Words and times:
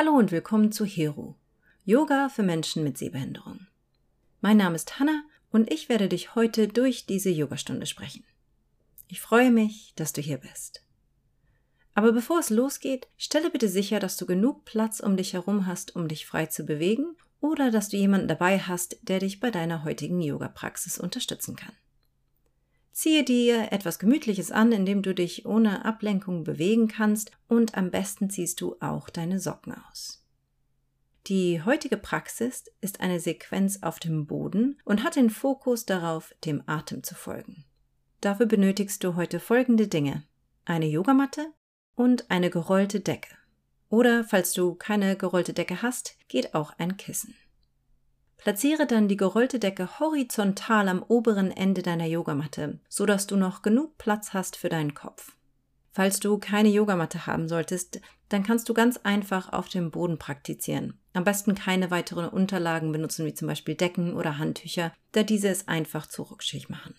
Hallo 0.00 0.12
und 0.12 0.30
willkommen 0.30 0.70
zu 0.70 0.84
Hero, 0.84 1.34
Yoga 1.84 2.28
für 2.28 2.44
Menschen 2.44 2.84
mit 2.84 2.96
Sehbehinderung. 2.96 3.66
Mein 4.40 4.56
Name 4.56 4.76
ist 4.76 5.00
Hanna 5.00 5.24
und 5.50 5.72
ich 5.72 5.88
werde 5.88 6.08
dich 6.08 6.36
heute 6.36 6.68
durch 6.68 7.06
diese 7.06 7.30
Yogastunde 7.30 7.84
sprechen. 7.84 8.22
Ich 9.08 9.20
freue 9.20 9.50
mich, 9.50 9.94
dass 9.96 10.12
du 10.12 10.20
hier 10.20 10.38
bist. 10.38 10.84
Aber 11.94 12.12
bevor 12.12 12.38
es 12.38 12.48
losgeht, 12.48 13.08
stelle 13.16 13.50
bitte 13.50 13.68
sicher, 13.68 13.98
dass 13.98 14.16
du 14.16 14.24
genug 14.24 14.64
Platz 14.64 15.00
um 15.00 15.16
dich 15.16 15.32
herum 15.32 15.66
hast, 15.66 15.96
um 15.96 16.06
dich 16.06 16.26
frei 16.26 16.46
zu 16.46 16.62
bewegen 16.64 17.16
oder 17.40 17.72
dass 17.72 17.88
du 17.88 17.96
jemanden 17.96 18.28
dabei 18.28 18.60
hast, 18.60 19.00
der 19.02 19.18
dich 19.18 19.40
bei 19.40 19.50
deiner 19.50 19.82
heutigen 19.82 20.20
Yoga-Praxis 20.20 21.00
unterstützen 21.00 21.56
kann. 21.56 21.72
Ziehe 22.98 23.22
dir 23.22 23.70
etwas 23.70 24.00
Gemütliches 24.00 24.50
an, 24.50 24.72
indem 24.72 25.02
du 25.02 25.14
dich 25.14 25.46
ohne 25.46 25.84
Ablenkung 25.84 26.42
bewegen 26.42 26.88
kannst 26.88 27.30
und 27.46 27.76
am 27.76 27.92
besten 27.92 28.28
ziehst 28.28 28.60
du 28.60 28.74
auch 28.80 29.08
deine 29.08 29.38
Socken 29.38 29.76
aus. 29.88 30.26
Die 31.28 31.62
heutige 31.62 31.96
Praxis 31.96 32.64
ist 32.80 32.98
eine 32.98 33.20
Sequenz 33.20 33.84
auf 33.84 34.00
dem 34.00 34.26
Boden 34.26 34.80
und 34.84 35.04
hat 35.04 35.14
den 35.14 35.30
Fokus 35.30 35.86
darauf, 35.86 36.34
dem 36.44 36.64
Atem 36.66 37.04
zu 37.04 37.14
folgen. 37.14 37.64
Dafür 38.20 38.46
benötigst 38.46 39.04
du 39.04 39.14
heute 39.14 39.38
folgende 39.38 39.86
Dinge. 39.86 40.24
Eine 40.64 40.86
Yogamatte 40.86 41.52
und 41.94 42.28
eine 42.32 42.50
gerollte 42.50 42.98
Decke. 42.98 43.30
Oder 43.90 44.24
falls 44.24 44.54
du 44.54 44.74
keine 44.74 45.14
gerollte 45.14 45.52
Decke 45.52 45.82
hast, 45.82 46.16
geht 46.26 46.52
auch 46.52 46.72
ein 46.78 46.96
Kissen. 46.96 47.36
Platziere 48.38 48.86
dann 48.86 49.08
die 49.08 49.16
gerollte 49.16 49.58
Decke 49.58 50.00
horizontal 50.00 50.88
am 50.88 51.02
oberen 51.02 51.50
Ende 51.50 51.82
deiner 51.82 52.06
Yogamatte, 52.06 52.78
so 52.88 53.04
dass 53.04 53.26
du 53.26 53.36
noch 53.36 53.62
genug 53.62 53.98
Platz 53.98 54.32
hast 54.32 54.56
für 54.56 54.68
deinen 54.68 54.94
Kopf. 54.94 55.32
Falls 55.92 56.20
du 56.20 56.38
keine 56.38 56.68
Yogamatte 56.68 57.26
haben 57.26 57.48
solltest, 57.48 58.00
dann 58.28 58.44
kannst 58.44 58.68
du 58.68 58.74
ganz 58.74 58.98
einfach 58.98 59.52
auf 59.52 59.68
dem 59.68 59.90
Boden 59.90 60.18
praktizieren. 60.18 60.94
Am 61.12 61.24
besten 61.24 61.56
keine 61.56 61.90
weiteren 61.90 62.28
Unterlagen 62.28 62.92
benutzen, 62.92 63.26
wie 63.26 63.34
zum 63.34 63.48
Beispiel 63.48 63.74
Decken 63.74 64.14
oder 64.14 64.38
Handtücher, 64.38 64.92
da 65.12 65.24
diese 65.24 65.48
es 65.48 65.66
einfach 65.66 66.06
zu 66.06 66.22
rutschig 66.22 66.68
machen. 66.68 66.94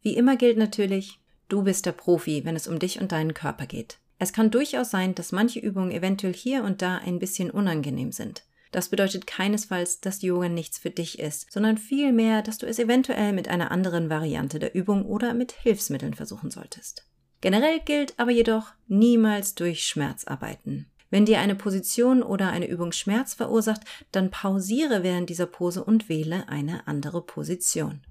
Wie 0.00 0.16
immer 0.16 0.36
gilt 0.36 0.56
natürlich, 0.56 1.20
du 1.48 1.62
bist 1.62 1.84
der 1.84 1.92
Profi, 1.92 2.44
wenn 2.46 2.56
es 2.56 2.66
um 2.66 2.78
dich 2.78 3.00
und 3.00 3.12
deinen 3.12 3.34
Körper 3.34 3.66
geht. 3.66 3.98
Es 4.18 4.32
kann 4.32 4.50
durchaus 4.50 4.90
sein, 4.90 5.14
dass 5.14 5.32
manche 5.32 5.60
Übungen 5.60 5.90
eventuell 5.90 6.32
hier 6.32 6.64
und 6.64 6.80
da 6.80 6.96
ein 6.96 7.18
bisschen 7.18 7.50
unangenehm 7.50 8.12
sind. 8.12 8.44
Das 8.70 8.88
bedeutet 8.88 9.26
keinesfalls, 9.26 10.00
dass 10.00 10.22
Yoga 10.22 10.48
nichts 10.48 10.78
für 10.78 10.90
dich 10.90 11.18
ist, 11.18 11.50
sondern 11.50 11.76
vielmehr, 11.76 12.42
dass 12.42 12.58
du 12.58 12.66
es 12.66 12.78
eventuell 12.78 13.32
mit 13.32 13.48
einer 13.48 13.70
anderen 13.70 14.10
Variante 14.10 14.58
der 14.58 14.74
Übung 14.74 15.04
oder 15.04 15.34
mit 15.34 15.52
Hilfsmitteln 15.52 16.14
versuchen 16.14 16.50
solltest. 16.50 17.06
Generell 17.40 17.80
gilt 17.80 18.14
aber 18.18 18.30
jedoch 18.30 18.72
niemals 18.86 19.54
durch 19.54 19.84
Schmerz 19.84 20.24
arbeiten. 20.24 20.86
Wenn 21.08 21.26
dir 21.26 21.40
eine 21.40 21.56
Position 21.56 22.22
oder 22.22 22.50
eine 22.50 22.68
Übung 22.68 22.92
Schmerz 22.92 23.34
verursacht, 23.34 23.80
dann 24.12 24.30
pausiere 24.30 25.02
während 25.02 25.28
dieser 25.28 25.46
Pose 25.46 25.82
und 25.82 26.08
wähle 26.08 26.48
eine 26.48 26.86
andere 26.86 27.22
Position. 27.22 28.02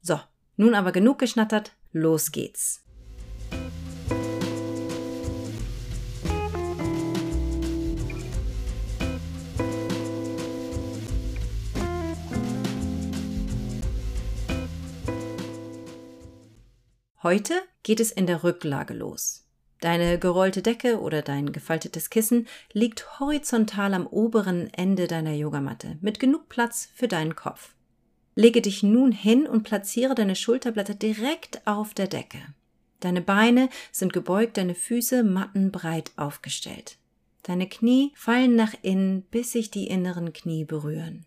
So, 0.00 0.18
nun 0.56 0.74
aber 0.74 0.92
genug 0.92 1.18
geschnattert, 1.18 1.72
los 1.92 2.32
geht's. 2.32 2.87
Heute 17.28 17.60
geht 17.82 18.00
es 18.00 18.10
in 18.10 18.26
der 18.26 18.42
Rücklage 18.42 18.94
los. 18.94 19.44
Deine 19.82 20.18
gerollte 20.18 20.62
Decke 20.62 20.98
oder 20.98 21.20
dein 21.20 21.52
gefaltetes 21.52 22.08
Kissen 22.08 22.48
liegt 22.72 23.20
horizontal 23.20 23.92
am 23.92 24.06
oberen 24.06 24.72
Ende 24.72 25.08
deiner 25.08 25.34
Yogamatte 25.34 25.98
mit 26.00 26.20
genug 26.20 26.48
Platz 26.48 26.88
für 26.94 27.06
deinen 27.06 27.36
Kopf. 27.36 27.74
Lege 28.34 28.62
dich 28.62 28.82
nun 28.82 29.12
hin 29.12 29.46
und 29.46 29.62
platziere 29.62 30.14
deine 30.14 30.36
Schulterblätter 30.36 30.94
direkt 30.94 31.60
auf 31.66 31.92
der 31.92 32.06
Decke. 32.06 32.38
Deine 33.00 33.20
Beine 33.20 33.68
sind 33.92 34.14
gebeugt, 34.14 34.56
deine 34.56 34.74
Füße 34.74 35.22
mattenbreit 35.22 36.12
aufgestellt. 36.16 36.96
Deine 37.42 37.68
Knie 37.68 38.10
fallen 38.14 38.56
nach 38.56 38.72
innen, 38.80 39.20
bis 39.30 39.52
sich 39.52 39.70
die 39.70 39.88
inneren 39.88 40.32
Knie 40.32 40.64
berühren. 40.64 41.26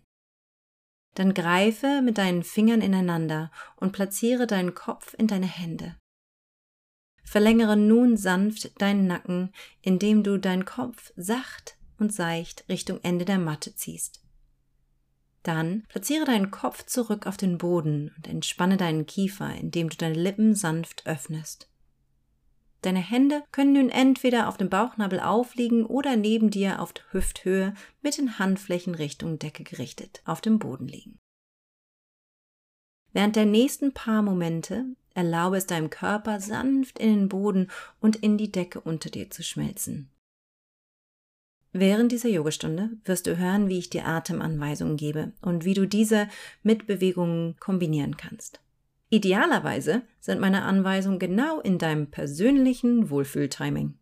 Dann 1.14 1.34
greife 1.34 2.00
mit 2.02 2.18
deinen 2.18 2.42
Fingern 2.42 2.80
ineinander 2.80 3.50
und 3.76 3.92
platziere 3.92 4.46
deinen 4.46 4.74
Kopf 4.74 5.14
in 5.18 5.26
deine 5.26 5.46
Hände. 5.46 5.96
Verlängere 7.24 7.76
nun 7.76 8.16
sanft 8.16 8.80
deinen 8.80 9.06
Nacken, 9.06 9.52
indem 9.80 10.22
du 10.22 10.38
deinen 10.38 10.64
Kopf 10.64 11.12
sacht 11.16 11.76
und 11.98 12.12
seicht 12.12 12.68
Richtung 12.68 13.00
Ende 13.02 13.24
der 13.24 13.38
Matte 13.38 13.74
ziehst. 13.74 14.22
Dann 15.42 15.84
platziere 15.88 16.24
deinen 16.24 16.50
Kopf 16.50 16.84
zurück 16.84 17.26
auf 17.26 17.36
den 17.36 17.58
Boden 17.58 18.12
und 18.16 18.28
entspanne 18.28 18.76
deinen 18.76 19.06
Kiefer, 19.06 19.54
indem 19.54 19.88
du 19.88 19.96
deine 19.96 20.14
Lippen 20.14 20.54
sanft 20.54 21.06
öffnest. 21.06 21.71
Deine 22.82 22.98
Hände 22.98 23.44
können 23.52 23.74
nun 23.74 23.90
entweder 23.90 24.48
auf 24.48 24.56
dem 24.56 24.68
Bauchnabel 24.68 25.20
aufliegen 25.20 25.86
oder 25.86 26.16
neben 26.16 26.50
dir 26.50 26.80
auf 26.80 26.92
Hüfthöhe 27.12 27.74
mit 28.02 28.18
den 28.18 28.40
Handflächen 28.40 28.96
Richtung 28.96 29.38
Decke 29.38 29.62
gerichtet 29.62 30.20
auf 30.24 30.40
dem 30.40 30.58
Boden 30.58 30.88
liegen. 30.88 31.18
Während 33.12 33.36
der 33.36 33.46
nächsten 33.46 33.92
paar 33.92 34.22
Momente 34.22 34.84
erlaube 35.14 35.58
es 35.58 35.66
deinem 35.66 35.90
Körper 35.90 36.40
sanft 36.40 36.98
in 36.98 37.14
den 37.14 37.28
Boden 37.28 37.70
und 38.00 38.16
in 38.16 38.36
die 38.36 38.50
Decke 38.50 38.80
unter 38.80 39.10
dir 39.10 39.30
zu 39.30 39.42
schmelzen. 39.44 40.10
Während 41.72 42.10
dieser 42.10 42.28
Yogastunde 42.28 42.90
wirst 43.04 43.26
du 43.26 43.38
hören, 43.38 43.68
wie 43.68 43.78
ich 43.78 43.90
dir 43.90 44.06
Atemanweisungen 44.06 44.96
gebe 44.96 45.32
und 45.40 45.64
wie 45.64 45.74
du 45.74 45.86
diese 45.86 46.28
mit 46.62 46.86
Bewegungen 46.86 47.56
kombinieren 47.60 48.16
kannst. 48.16 48.60
Idealerweise 49.12 50.00
sind 50.20 50.40
meine 50.40 50.62
Anweisungen 50.62 51.18
genau 51.18 51.60
in 51.60 51.76
deinem 51.76 52.10
persönlichen 52.10 53.10
Wohlfühltiming. 53.10 53.98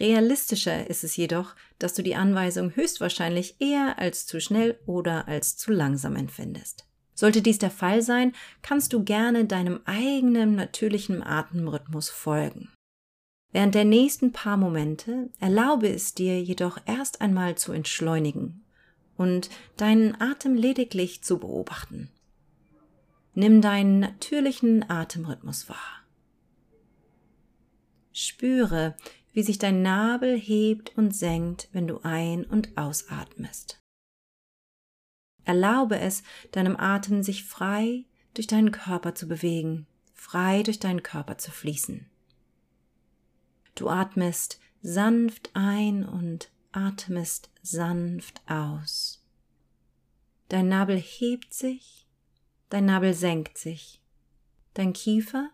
Realistischer 0.00 0.88
ist 0.88 1.04
es 1.04 1.14
jedoch, 1.14 1.54
dass 1.78 1.92
du 1.92 2.02
die 2.02 2.14
Anweisung 2.14 2.74
höchstwahrscheinlich 2.74 3.60
eher 3.60 3.98
als 3.98 4.24
zu 4.24 4.40
schnell 4.40 4.80
oder 4.86 5.28
als 5.28 5.58
zu 5.58 5.72
langsam 5.72 6.16
empfindest. 6.16 6.86
Sollte 7.12 7.42
dies 7.42 7.58
der 7.58 7.70
Fall 7.70 8.00
sein, 8.00 8.32
kannst 8.62 8.94
du 8.94 9.04
gerne 9.04 9.44
deinem 9.44 9.80
eigenen 9.84 10.54
natürlichen 10.54 11.22
Atemrhythmus 11.22 12.08
folgen. 12.08 12.72
Während 13.52 13.74
der 13.74 13.84
nächsten 13.84 14.32
paar 14.32 14.56
Momente 14.56 15.28
erlaube 15.38 15.90
es 15.90 16.14
dir 16.14 16.42
jedoch 16.42 16.78
erst 16.86 17.20
einmal 17.20 17.56
zu 17.56 17.72
entschleunigen 17.72 18.64
und 19.18 19.50
deinen 19.76 20.18
Atem 20.18 20.54
lediglich 20.54 21.22
zu 21.22 21.38
beobachten. 21.38 22.08
Nimm 23.38 23.60
deinen 23.60 24.00
natürlichen 24.00 24.88
Atemrhythmus 24.88 25.68
wahr. 25.68 26.06
Spüre, 28.10 28.96
wie 29.34 29.42
sich 29.42 29.58
dein 29.58 29.82
Nabel 29.82 30.38
hebt 30.38 30.96
und 30.96 31.14
senkt, 31.14 31.68
wenn 31.72 31.86
du 31.86 32.00
ein- 32.00 32.46
und 32.46 32.78
ausatmest. 32.78 33.78
Erlaube 35.44 35.98
es, 35.98 36.22
deinem 36.52 36.78
Atem 36.78 37.22
sich 37.22 37.44
frei 37.44 38.06
durch 38.32 38.46
deinen 38.46 38.72
Körper 38.72 39.14
zu 39.14 39.28
bewegen, 39.28 39.86
frei 40.14 40.62
durch 40.62 40.78
deinen 40.78 41.02
Körper 41.02 41.36
zu 41.36 41.50
fließen. 41.50 42.08
Du 43.74 43.90
atmest 43.90 44.58
sanft 44.80 45.50
ein 45.52 46.06
und 46.06 46.50
atmest 46.72 47.50
sanft 47.60 48.40
aus. 48.50 49.22
Dein 50.48 50.68
Nabel 50.68 50.96
hebt 50.96 51.52
sich 51.52 52.05
Dein 52.68 52.86
Nabel 52.86 53.14
senkt 53.14 53.58
sich. 53.58 54.00
Dein 54.74 54.92
Kiefer 54.92 55.50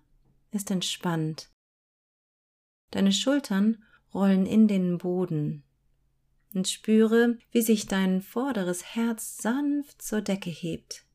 ist 0.51 0.71
entspannt. 0.71 1.51
Deine 2.91 3.13
Schultern 3.13 3.83
rollen 4.13 4.47
in 4.47 4.69
den 4.69 4.99
Boden. 4.99 5.63
Und 6.55 6.69
spüre, 6.69 7.39
wie 7.51 7.63
sich 7.63 7.87
dein 7.87 8.21
vorderes 8.21 8.95
Herz 8.95 9.39
sanft 9.39 10.03
zur 10.03 10.21
Decke 10.21 10.51
hebt. 10.51 11.07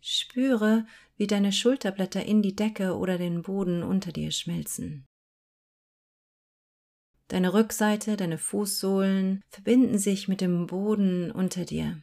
Spüre, 0.00 0.86
wie 1.16 1.26
deine 1.26 1.52
Schulterblätter 1.52 2.24
in 2.24 2.42
die 2.42 2.56
Decke 2.56 2.96
oder 2.96 3.18
den 3.18 3.42
Boden 3.42 3.82
unter 3.82 4.10
dir 4.10 4.32
schmelzen. 4.32 5.06
Deine 7.28 7.52
Rückseite, 7.54 8.16
deine 8.16 8.38
Fußsohlen 8.38 9.42
verbinden 9.50 9.98
sich 9.98 10.26
mit 10.26 10.40
dem 10.40 10.66
Boden 10.66 11.30
unter 11.30 11.64
dir. 11.64 12.02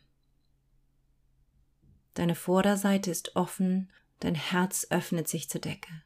Deine 2.18 2.34
Vorderseite 2.34 3.12
ist 3.12 3.36
offen, 3.36 3.92
dein 4.22 4.34
Herz 4.34 4.88
öffnet 4.90 5.28
sich 5.28 5.52
zur 5.52 5.62
Decke. 5.62 6.02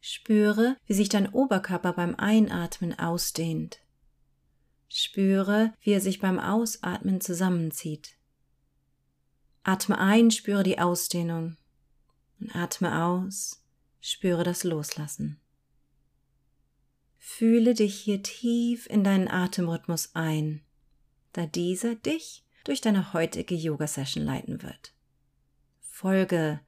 Spüre, 0.00 0.78
wie 0.86 0.94
sich 0.94 1.10
dein 1.10 1.28
Oberkörper 1.28 1.92
beim 1.92 2.14
Einatmen 2.14 2.98
ausdehnt. 2.98 3.80
Spüre, 4.88 5.74
wie 5.82 5.90
er 5.90 6.00
sich 6.00 6.18
beim 6.18 6.38
Ausatmen 6.38 7.20
zusammenzieht. 7.20 8.16
Atme 9.64 9.98
ein, 9.98 10.30
spüre 10.30 10.62
die 10.62 10.78
Ausdehnung 10.78 11.58
und 12.40 12.56
atme 12.56 13.04
aus, 13.04 13.62
spüre 14.00 14.44
das 14.44 14.64
Loslassen. 14.64 15.42
Fühle 17.18 17.74
dich 17.74 18.00
hier 18.00 18.22
tief 18.22 18.86
in 18.86 19.04
deinen 19.04 19.28
Atemrhythmus 19.28 20.14
ein, 20.14 20.62
da 21.34 21.44
dieser 21.44 21.96
dich 21.96 22.46
durch 22.64 22.80
deine 22.80 23.12
heutige 23.12 23.54
Yoga-Session 23.54 24.24
leiten 24.24 24.62
wird. 24.62 24.94
Folge 25.80 26.60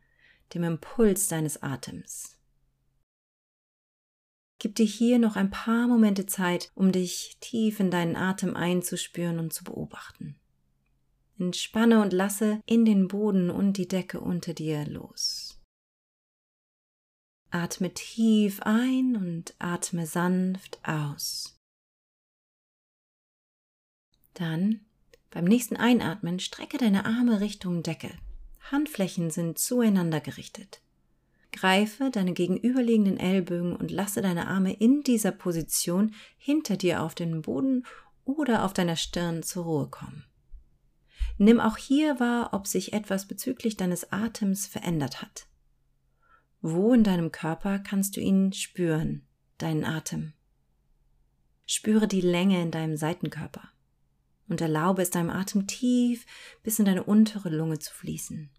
dem 0.52 0.64
Impuls 0.64 1.28
deines 1.28 1.62
Atems. 1.62 2.38
Gib 4.58 4.76
dir 4.76 4.86
hier 4.86 5.18
noch 5.18 5.36
ein 5.36 5.50
paar 5.50 5.88
Momente 5.88 6.26
Zeit, 6.26 6.70
um 6.74 6.92
dich 6.92 7.36
tief 7.40 7.80
in 7.80 7.90
deinen 7.90 8.16
Atem 8.16 8.56
einzuspüren 8.56 9.38
und 9.38 9.52
zu 9.52 9.64
beobachten. 9.64 10.38
Entspanne 11.38 12.00
und 12.00 12.12
lasse 12.12 12.60
in 12.64 12.84
den 12.84 13.08
Boden 13.08 13.50
und 13.50 13.76
die 13.76 13.88
Decke 13.88 14.20
unter 14.20 14.54
dir 14.54 14.86
los. 14.86 15.60
Atme 17.50 17.92
tief 17.92 18.60
ein 18.62 19.16
und 19.16 19.54
atme 19.58 20.06
sanft 20.06 20.78
aus. 20.82 21.56
Dann 24.34 24.84
beim 25.34 25.46
nächsten 25.46 25.76
Einatmen 25.76 26.38
strecke 26.38 26.78
deine 26.78 27.06
Arme 27.06 27.40
Richtung 27.40 27.82
Decke. 27.82 28.12
Handflächen 28.70 29.30
sind 29.30 29.58
zueinander 29.58 30.20
gerichtet. 30.20 30.80
Greife 31.50 32.10
deine 32.10 32.34
gegenüberliegenden 32.34 33.18
Ellbögen 33.18 33.74
und 33.74 33.90
lasse 33.90 34.22
deine 34.22 34.46
Arme 34.46 34.72
in 34.72 35.02
dieser 35.02 35.32
Position 35.32 36.14
hinter 36.36 36.76
dir 36.76 37.02
auf 37.02 37.16
den 37.16 37.42
Boden 37.42 37.84
oder 38.24 38.64
auf 38.64 38.74
deiner 38.74 38.94
Stirn 38.94 39.42
zur 39.42 39.64
Ruhe 39.64 39.88
kommen. 39.88 40.24
Nimm 41.36 41.58
auch 41.58 41.78
hier 41.78 42.20
wahr, 42.20 42.50
ob 42.52 42.68
sich 42.68 42.92
etwas 42.92 43.26
bezüglich 43.26 43.76
deines 43.76 44.12
Atems 44.12 44.68
verändert 44.68 45.20
hat. 45.20 45.48
Wo 46.62 46.94
in 46.94 47.02
deinem 47.02 47.32
Körper 47.32 47.80
kannst 47.80 48.16
du 48.16 48.20
ihn 48.20 48.52
spüren, 48.52 49.26
deinen 49.58 49.84
Atem? 49.84 50.32
Spüre 51.66 52.06
die 52.06 52.20
Länge 52.20 52.62
in 52.62 52.70
deinem 52.70 52.96
Seitenkörper 52.96 53.73
und 54.48 54.60
erlaube 54.60 55.02
es 55.02 55.10
deinem 55.10 55.30
Atem 55.30 55.66
tief 55.66 56.26
bis 56.62 56.78
in 56.78 56.84
deine 56.84 57.04
untere 57.04 57.48
Lunge 57.48 57.78
zu 57.78 57.92
fließen. 57.92 58.50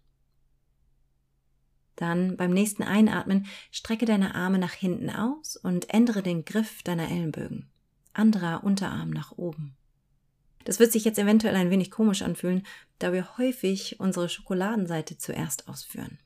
Dann 1.96 2.36
beim 2.36 2.52
nächsten 2.52 2.82
Einatmen 2.82 3.46
strecke 3.70 4.04
deine 4.04 4.34
Arme 4.34 4.58
nach 4.58 4.74
hinten 4.74 5.10
aus 5.10 5.56
und 5.56 5.92
ändere 5.92 6.22
den 6.22 6.44
Griff 6.44 6.82
deiner 6.82 7.10
Ellenbögen. 7.10 7.70
Anderer 8.12 8.64
Unterarm 8.64 9.10
nach 9.10 9.32
oben. 9.32 9.76
Das 10.64 10.78
wird 10.78 10.92
sich 10.92 11.04
jetzt 11.04 11.18
eventuell 11.18 11.54
ein 11.54 11.70
wenig 11.70 11.90
komisch 11.90 12.22
anfühlen, 12.22 12.66
da 12.98 13.12
wir 13.12 13.38
häufig 13.38 14.00
unsere 14.00 14.28
Schokoladenseite 14.28 15.16
zuerst 15.16 15.68
ausführen. 15.68 16.18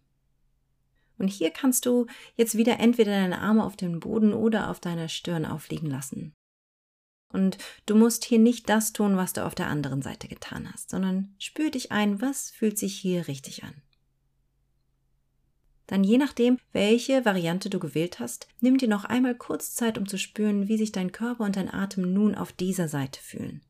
Und 1.19 1.29
hier 1.29 1.51
kannst 1.51 1.85
du 1.85 2.07
jetzt 2.37 2.57
wieder 2.57 2.81
entweder 2.81 3.13
deine 3.13 3.41
Arme 3.41 3.65
auf 3.65 3.77
dem 3.77 4.01
Boden 4.01 4.33
oder 4.33 4.71
auf 4.71 4.81
deiner 4.81 5.09
Stirn 5.09 5.45
aufliegen 5.45 5.91
lassen. 5.91 6.35
Und 7.33 7.59
du 7.87 7.95
musst 7.95 8.25
hier 8.25 8.39
nicht 8.39 8.69
das 8.69 8.93
tun, 8.93 9.17
was 9.17 9.33
du 9.33 9.45
auf 9.45 9.55
der 9.55 9.69
anderen 9.69 10.03
Seite 10.03 10.29
getan 10.29 10.71
hast, 10.73 10.91
sondern 10.91 11.35
spür 11.39 11.71
dich 11.71 11.93
ein, 11.93 12.21
was 12.21 12.51
fühlt 12.51 12.79
sich 12.79 12.97
hier 12.97 13.29
richtig 13.29 13.63
an. 13.65 13.75
Dann 15.87 16.05
je 16.05 16.19
nachdem, 16.19 16.59
welche 16.73 17.25
Variante 17.25 17.69
du 17.69 17.81
gewählt 17.81 18.21
hast, 18.21 18.47
nimm 18.61 18.79
dir 18.79 18.89
noch 18.89 19.05
einmal 19.05 19.35
kurz 19.35 19.75
Zeit, 19.75 19.99
um 19.99 20.07
zu 20.07 20.19
spüren, 20.19 20.69
wie 20.69 20.77
sich 20.77 20.93
dein 20.93 21.11
Körper 21.11 21.45
und 21.45 21.57
dein 21.57 21.73
Atem 21.73 22.13
nun 22.13 22.37
auf 22.37 22.53
dieser 22.53 22.87
Seite 22.87 23.21
fühlen. 23.21 23.61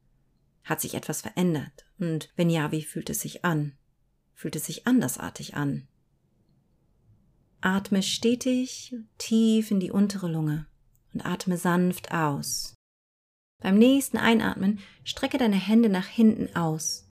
Hat 0.64 0.80
sich 0.82 0.94
etwas 0.94 1.22
verändert? 1.22 1.86
Und 1.98 2.30
wenn 2.36 2.50
ja, 2.50 2.72
wie 2.72 2.82
fühlt 2.82 3.08
es 3.08 3.20
sich 3.20 3.44
an? 3.44 3.72
Fühlt 4.34 4.56
es 4.56 4.66
sich 4.66 4.86
andersartig 4.86 5.54
an? 5.54 5.88
Atme 7.62 8.02
stetig 8.02 8.94
tief 9.18 9.70
in 9.70 9.80
die 9.80 9.90
untere 9.90 10.28
Lunge 10.28 10.66
und 11.12 11.24
atme 11.24 11.56
sanft 11.56 12.12
aus. 12.12 12.74
Beim 13.60 13.78
nächsten 13.78 14.16
Einatmen 14.16 14.80
strecke 15.04 15.38
deine 15.38 15.56
Hände 15.56 15.88
nach 15.88 16.06
hinten 16.06 16.56
aus. 16.56 17.08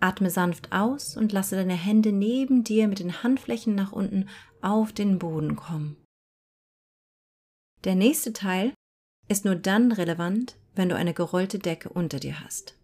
Atme 0.00 0.30
sanft 0.30 0.72
aus 0.72 1.16
und 1.16 1.32
lasse 1.32 1.56
deine 1.56 1.74
Hände 1.74 2.12
neben 2.12 2.64
dir 2.64 2.88
mit 2.88 2.98
den 2.98 3.22
Handflächen 3.22 3.74
nach 3.74 3.92
unten 3.92 4.28
auf 4.62 4.92
den 4.92 5.18
Boden 5.18 5.56
kommen. 5.56 5.96
Der 7.84 7.94
nächste 7.94 8.32
Teil 8.32 8.74
ist 9.28 9.44
nur 9.44 9.56
dann 9.56 9.92
relevant, 9.92 10.56
wenn 10.74 10.88
du 10.88 10.96
eine 10.96 11.14
gerollte 11.14 11.58
Decke 11.58 11.88
unter 11.88 12.18
dir 12.18 12.40
hast. 12.40 12.78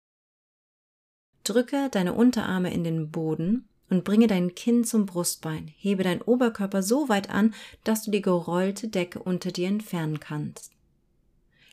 Drücke 1.45 1.89
deine 1.91 2.15
Unterarme 2.15 2.73
in 2.73 2.83
den 2.83 3.11
Boden 3.11 3.69
und 3.89 4.05
bringe 4.05 4.27
dein 4.27 4.55
Kinn 4.55 4.85
zum 4.85 5.07
Brustbein. 5.07 5.69
Hebe 5.77 6.03
deinen 6.03 6.23
Oberkörper 6.23 6.83
so 6.83 7.09
weit 7.09 7.31
an, 7.31 7.55
dass 7.85 8.03
du 8.03 8.11
die 8.11 8.23
gerollte 8.23 8.89
Decke 8.89 9.21
unter 9.21 9.53
dir 9.53 9.69
entfernen 9.69 10.19
kannst. 10.19 10.76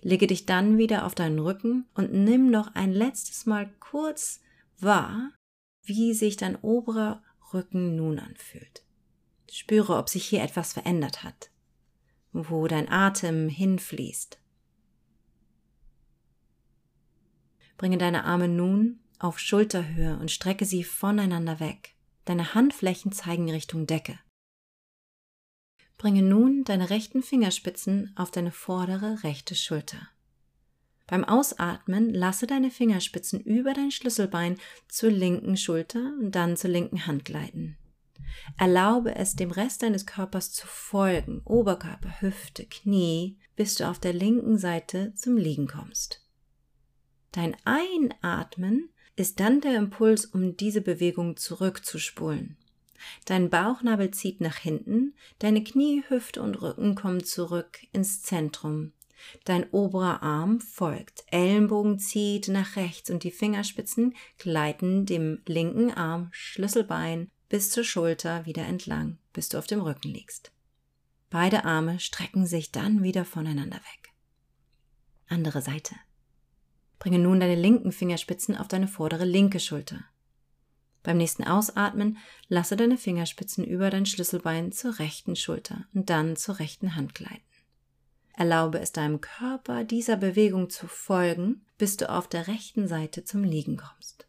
Lege 0.03 0.27
dich 0.27 0.45
dann 0.45 0.77
wieder 0.77 1.05
auf 1.05 1.15
deinen 1.15 1.39
Rücken 1.39 1.85
und 1.93 2.11
nimm 2.11 2.51
noch 2.51 2.75
ein 2.75 2.91
letztes 2.91 3.45
Mal 3.45 3.71
kurz 3.79 4.41
wahr, 4.77 5.31
wie 5.83 6.13
sich 6.13 6.35
dein 6.35 6.57
oberer 6.57 7.23
Rücken 7.53 7.95
nun 7.95 8.19
anfühlt. 8.19 8.83
Spüre, 9.49 9.95
ob 9.97 10.09
sich 10.09 10.25
hier 10.25 10.43
etwas 10.43 10.73
verändert 10.73 11.23
hat, 11.23 11.51
wo 12.33 12.67
dein 12.67 12.89
Atem 12.89 13.47
hinfließt. 13.47 14.39
Bringe 17.77 17.97
deine 17.97 18.25
Arme 18.25 18.49
nun 18.49 18.99
auf 19.19 19.39
Schulterhöhe 19.39 20.17
und 20.19 20.31
strecke 20.31 20.65
sie 20.65 20.83
voneinander 20.83 21.61
weg. 21.61 21.95
Deine 22.25 22.53
Handflächen 22.53 23.13
zeigen 23.13 23.49
Richtung 23.49 23.87
Decke. 23.87 24.19
Bringe 26.03 26.21
nun 26.21 26.65
deine 26.65 26.89
rechten 26.89 27.23
Fingerspitzen 27.23 28.11
auf 28.17 28.29
deine 28.29 28.51
vordere 28.51 29.23
rechte 29.23 29.55
Schulter. 29.55 30.09
Beim 31.07 31.23
Ausatmen 31.23 32.13
lasse 32.13 32.45
deine 32.45 32.71
Fingerspitzen 32.71 33.39
über 33.39 33.73
dein 33.73 33.89
Schlüsselbein 33.89 34.57
zur 34.89 35.11
linken 35.11 35.55
Schulter 35.55 36.11
und 36.19 36.35
dann 36.35 36.57
zur 36.57 36.71
linken 36.71 37.07
Hand 37.07 37.23
gleiten. 37.23 37.77
Erlaube 38.57 39.15
es 39.15 39.37
dem 39.37 39.49
Rest 39.49 39.81
deines 39.81 40.05
Körpers 40.05 40.51
zu 40.51 40.67
folgen, 40.67 41.41
Oberkörper, 41.45 42.19
Hüfte, 42.19 42.65
Knie, 42.65 43.37
bis 43.55 43.75
du 43.75 43.89
auf 43.89 43.97
der 43.97 44.11
linken 44.11 44.57
Seite 44.57 45.13
zum 45.15 45.37
Liegen 45.37 45.69
kommst. 45.69 46.21
Dein 47.31 47.55
Einatmen 47.63 48.89
ist 49.15 49.39
dann 49.39 49.61
der 49.61 49.77
Impuls, 49.77 50.25
um 50.25 50.57
diese 50.57 50.81
Bewegung 50.81 51.37
zurückzuspulen. 51.37 52.57
Dein 53.25 53.49
Bauchnabel 53.49 54.11
zieht 54.11 54.41
nach 54.41 54.57
hinten, 54.57 55.13
deine 55.39 55.63
Knie, 55.63 56.03
Hüfte 56.07 56.41
und 56.41 56.61
Rücken 56.61 56.95
kommen 56.95 57.23
zurück 57.23 57.79
ins 57.91 58.21
Zentrum. 58.21 58.93
Dein 59.45 59.69
oberer 59.71 60.21
Arm 60.21 60.59
folgt, 60.59 61.23
Ellenbogen 61.27 61.99
zieht 61.99 62.47
nach 62.49 62.75
rechts 62.75 63.09
und 63.09 63.23
die 63.23 63.31
Fingerspitzen 63.31 64.15
gleiten 64.37 65.05
dem 65.05 65.41
linken 65.47 65.91
Arm, 65.91 66.29
Schlüsselbein 66.31 67.29
bis 67.49 67.69
zur 67.69 67.83
Schulter 67.83 68.45
wieder 68.45 68.65
entlang, 68.65 69.19
bis 69.31 69.49
du 69.49 69.57
auf 69.57 69.67
dem 69.67 69.81
Rücken 69.81 70.09
liegst. 70.09 70.51
Beide 71.29 71.65
Arme 71.65 71.99
strecken 71.99 72.45
sich 72.45 72.71
dann 72.71 73.03
wieder 73.03 73.25
voneinander 73.25 73.77
weg. 73.77 74.13
Andere 75.27 75.61
Seite. 75.61 75.95
Bringe 76.99 77.19
nun 77.19 77.39
deine 77.39 77.55
linken 77.55 77.91
Fingerspitzen 77.91 78.55
auf 78.55 78.67
deine 78.67 78.87
vordere 78.87 79.25
linke 79.25 79.59
Schulter. 79.59 80.05
Beim 81.03 81.17
nächsten 81.17 81.43
Ausatmen 81.43 82.17
lasse 82.47 82.77
deine 82.77 82.97
Fingerspitzen 82.97 83.65
über 83.65 83.89
dein 83.89 84.05
Schlüsselbein 84.05 84.71
zur 84.71 84.99
rechten 84.99 85.35
Schulter 85.35 85.85
und 85.93 86.09
dann 86.09 86.35
zur 86.35 86.59
rechten 86.59 86.95
Hand 86.95 87.13
gleiten. 87.13 87.41
Erlaube 88.35 88.79
es 88.79 88.93
deinem 88.93 89.21
Körper, 89.21 89.83
dieser 89.83 90.15
Bewegung 90.17 90.69
zu 90.69 90.87
folgen, 90.87 91.65
bis 91.77 91.97
du 91.97 92.09
auf 92.09 92.27
der 92.27 92.47
rechten 92.47 92.87
Seite 92.87 93.23
zum 93.23 93.43
Liegen 93.43 93.77
kommst. 93.77 94.27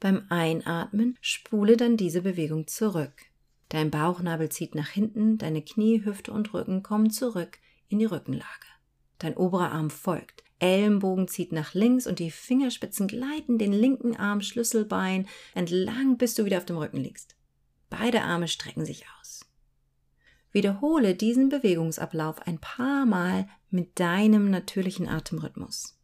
Beim 0.00 0.26
Einatmen 0.30 1.16
spule 1.20 1.76
dann 1.76 1.96
diese 1.96 2.22
Bewegung 2.22 2.66
zurück. 2.66 3.14
Dein 3.68 3.90
Bauchnabel 3.90 4.48
zieht 4.48 4.74
nach 4.74 4.88
hinten, 4.88 5.38
deine 5.38 5.62
Knie, 5.62 6.04
Hüfte 6.04 6.32
und 6.32 6.52
Rücken 6.54 6.82
kommen 6.82 7.10
zurück 7.10 7.58
in 7.88 7.98
die 7.98 8.04
Rückenlage. 8.04 8.46
Dein 9.18 9.36
oberer 9.36 9.72
Arm 9.72 9.90
folgt. 9.90 10.44
Ellenbogen 10.58 11.28
zieht 11.28 11.52
nach 11.52 11.74
links 11.74 12.06
und 12.06 12.18
die 12.18 12.30
Fingerspitzen 12.30 13.08
gleiten 13.08 13.58
den 13.58 13.72
linken 13.72 14.16
Arm 14.16 14.40
Schlüsselbein 14.40 15.28
entlang, 15.54 16.16
bis 16.16 16.34
du 16.34 16.44
wieder 16.44 16.58
auf 16.58 16.64
dem 16.64 16.78
Rücken 16.78 16.98
liegst. 16.98 17.36
Beide 17.90 18.22
Arme 18.22 18.48
strecken 18.48 18.84
sich 18.84 19.04
aus. 19.20 19.44
Wiederhole 20.52 21.14
diesen 21.14 21.50
Bewegungsablauf 21.50 22.40
ein 22.46 22.58
paar 22.58 23.04
Mal 23.04 23.48
mit 23.70 24.00
deinem 24.00 24.50
natürlichen 24.50 25.08
Atemrhythmus. 25.08 25.98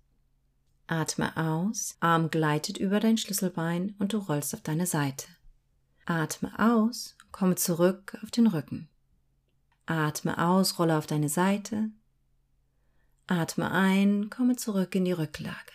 Atme 0.87 1.35
aus, 1.39 1.97
Arm 2.01 2.31
gleitet 2.31 2.77
über 2.77 3.01
dein 3.01 3.17
Schlüsselbein 3.17 3.95
und 3.99 4.13
du 4.13 4.19
rollst 4.19 4.53
auf 4.53 4.61
deine 4.61 4.87
Seite. 4.87 5.27
Atme 6.05 6.53
aus, 6.59 7.17
komme 7.31 7.55
zurück 7.55 8.19
auf 8.23 8.31
den 8.31 8.47
Rücken. 8.47 8.91
Atme 9.87 10.37
aus, 10.37 10.79
rolle 10.79 10.99
auf 10.99 11.07
deine 11.07 11.31
Seite, 11.31 11.91
Atme 13.33 13.71
ein, 13.71 14.29
komme 14.29 14.57
zurück 14.57 14.95
in 14.95 15.07
die 15.07 15.13
Rücklage. 15.13 15.73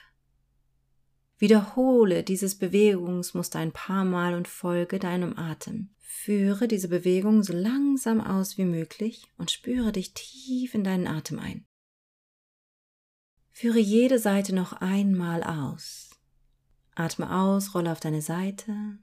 Wiederhole 1.39 2.23
dieses 2.23 2.55
Bewegungsmuster 2.55 3.57
ein 3.57 3.71
paar 3.71 4.05
Mal 4.05 4.35
und 4.35 4.47
folge 4.47 4.99
deinem 4.99 5.37
Atem. 5.37 5.89
Führe 5.99 6.67
diese 6.67 6.87
Bewegung 6.87 7.41
so 7.41 7.53
langsam 7.53 8.21
aus 8.21 8.59
wie 8.59 8.65
möglich 8.65 9.27
und 9.37 9.49
spüre 9.49 9.91
dich 9.91 10.13
tief 10.13 10.75
in 10.75 10.83
deinen 10.83 11.07
Atem 11.07 11.39
ein. 11.39 11.65
Führe 13.51 13.79
jede 13.79 14.19
Seite 14.19 14.53
noch 14.53 14.73
einmal 14.73 15.41
aus. 15.41 16.11
Atme 16.93 17.35
aus, 17.35 17.73
rolle 17.73 17.91
auf 17.91 17.99
deine 17.99 18.21
Seite. 18.21 18.99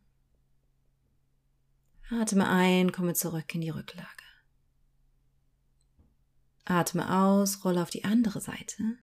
Atme 2.09 2.49
ein, 2.49 2.93
komme 2.93 3.15
zurück 3.15 3.53
in 3.55 3.63
die 3.63 3.71
Rücklage. 3.71 4.24
Atme 6.75 7.09
aus, 7.09 7.65
rolle 7.65 7.81
auf 7.83 7.91
die 7.91 8.03
andere 8.03 8.41
Seite. 8.41 8.99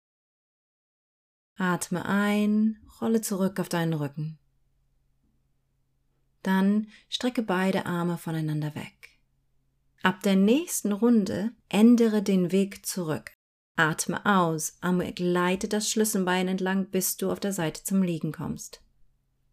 Atme 1.58 2.06
ein, 2.06 2.78
rolle 2.98 3.20
zurück 3.20 3.60
auf 3.60 3.68
deinen 3.68 3.92
Rücken. 3.92 4.38
Dann 6.42 6.86
strecke 7.10 7.42
beide 7.42 7.84
Arme 7.84 8.16
voneinander 8.16 8.74
weg. 8.74 9.18
Ab 10.02 10.22
der 10.22 10.36
nächsten 10.36 10.92
Runde 10.92 11.50
ändere 11.68 12.22
den 12.22 12.52
Weg 12.52 12.86
zurück. 12.86 13.32
Atme 13.76 14.24
aus, 14.24 14.78
Arme 14.80 15.12
gleite 15.12 15.68
das 15.68 15.90
Schlüsselbein 15.90 16.48
entlang, 16.48 16.88
bis 16.88 17.18
du 17.18 17.30
auf 17.30 17.38
der 17.38 17.52
Seite 17.52 17.84
zum 17.84 18.02
Liegen 18.02 18.32
kommst. 18.32 18.82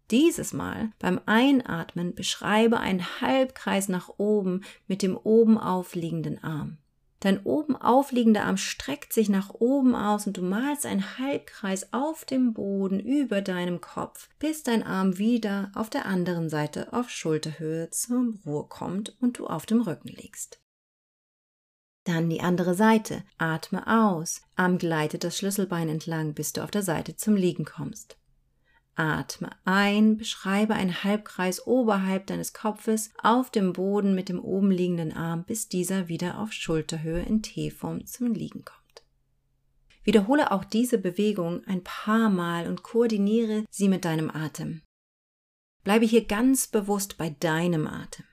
Dieses 0.10 0.54
Mal 0.54 0.94
beim 1.00 1.20
Einatmen 1.26 2.16
beschreibe 2.16 2.80
einen 2.80 3.20
Halbkreis 3.20 3.90
nach 3.90 4.08
oben 4.18 4.64
mit 4.88 5.02
dem 5.02 5.18
oben 5.18 5.58
aufliegenden 5.58 6.42
Arm. 6.42 6.78
Dein 7.22 7.42
oben 7.44 7.76
aufliegender 7.76 8.44
Arm 8.44 8.58
streckt 8.58 9.14
sich 9.14 9.30
nach 9.30 9.50
oben 9.50 9.96
aus 9.96 10.28
und 10.28 10.38
du 10.38 10.42
malst 10.42 10.86
einen 10.86 11.18
Halbkreis 11.18 11.92
auf 11.94 12.26
dem 12.26 12.54
Boden 12.54 13.00
über 13.00 13.42
deinem 13.42 13.82
Kopf, 13.82 14.30
bis 14.38 14.64
dein 14.64 14.84
Arm 14.84 15.18
wieder 15.18 15.72
auf 15.74 15.90
der 15.90 16.06
anderen 16.06 16.50
Seite 16.50 16.94
auf 16.94 17.10
Schulterhöhe 17.10 17.90
zur 17.90 18.36
Ruhe 18.46 18.66
kommt 18.68 19.16
und 19.22 19.40
du 19.40 19.48
auf 19.48 19.66
dem 19.66 19.82
Rücken 19.82 20.10
liegst. 20.10 20.60
Dann 22.04 22.30
die 22.30 22.42
andere 22.42 22.76
Seite. 22.76 23.24
Atme 23.40 23.88
aus. 23.88 24.42
Arm 24.56 24.78
gleitet 24.78 25.24
das 25.24 25.38
Schlüsselbein 25.38 25.90
entlang, 25.90 26.36
bis 26.36 26.54
du 26.54 26.64
auf 26.64 26.70
der 26.70 26.84
Seite 26.84 27.16
zum 27.16 27.36
Liegen 27.36 27.66
kommst. 27.66 28.18
Atme 28.96 29.50
ein, 29.66 30.18
beschreibe 30.18 30.74
einen 30.74 31.04
Halbkreis 31.04 31.68
oberhalb 31.68 32.28
deines 32.28 32.54
Kopfes 32.54 33.12
auf 33.22 33.52
dem 33.52 33.74
Boden 33.74 34.16
mit 34.16 34.30
dem 34.30 34.40
oben 34.40 34.72
liegenden 34.72 35.12
Arm, 35.12 35.44
bis 35.44 35.68
dieser 35.68 36.08
wieder 36.08 36.40
auf 36.40 36.54
Schulterhöhe 36.54 37.22
in 37.22 37.42
T-Form 37.42 38.06
zum 38.06 38.34
Liegen 38.34 38.64
kommt. 38.64 39.04
Wiederhole 40.04 40.52
auch 40.52 40.64
diese 40.64 40.98
Bewegung 40.98 41.64
ein 41.66 41.84
paar 41.84 42.30
Mal 42.30 42.68
und 42.68 42.84
koordiniere 42.84 43.66
sie 43.70 43.90
mit 43.90 44.06
deinem 44.06 44.30
Atem. 44.30 44.82
Bleibe 45.84 46.06
hier 46.06 46.26
ganz 46.26 46.68
bewusst 46.68 47.18
bei 47.18 47.32
deinem 47.32 47.88
Atem. 47.88 48.26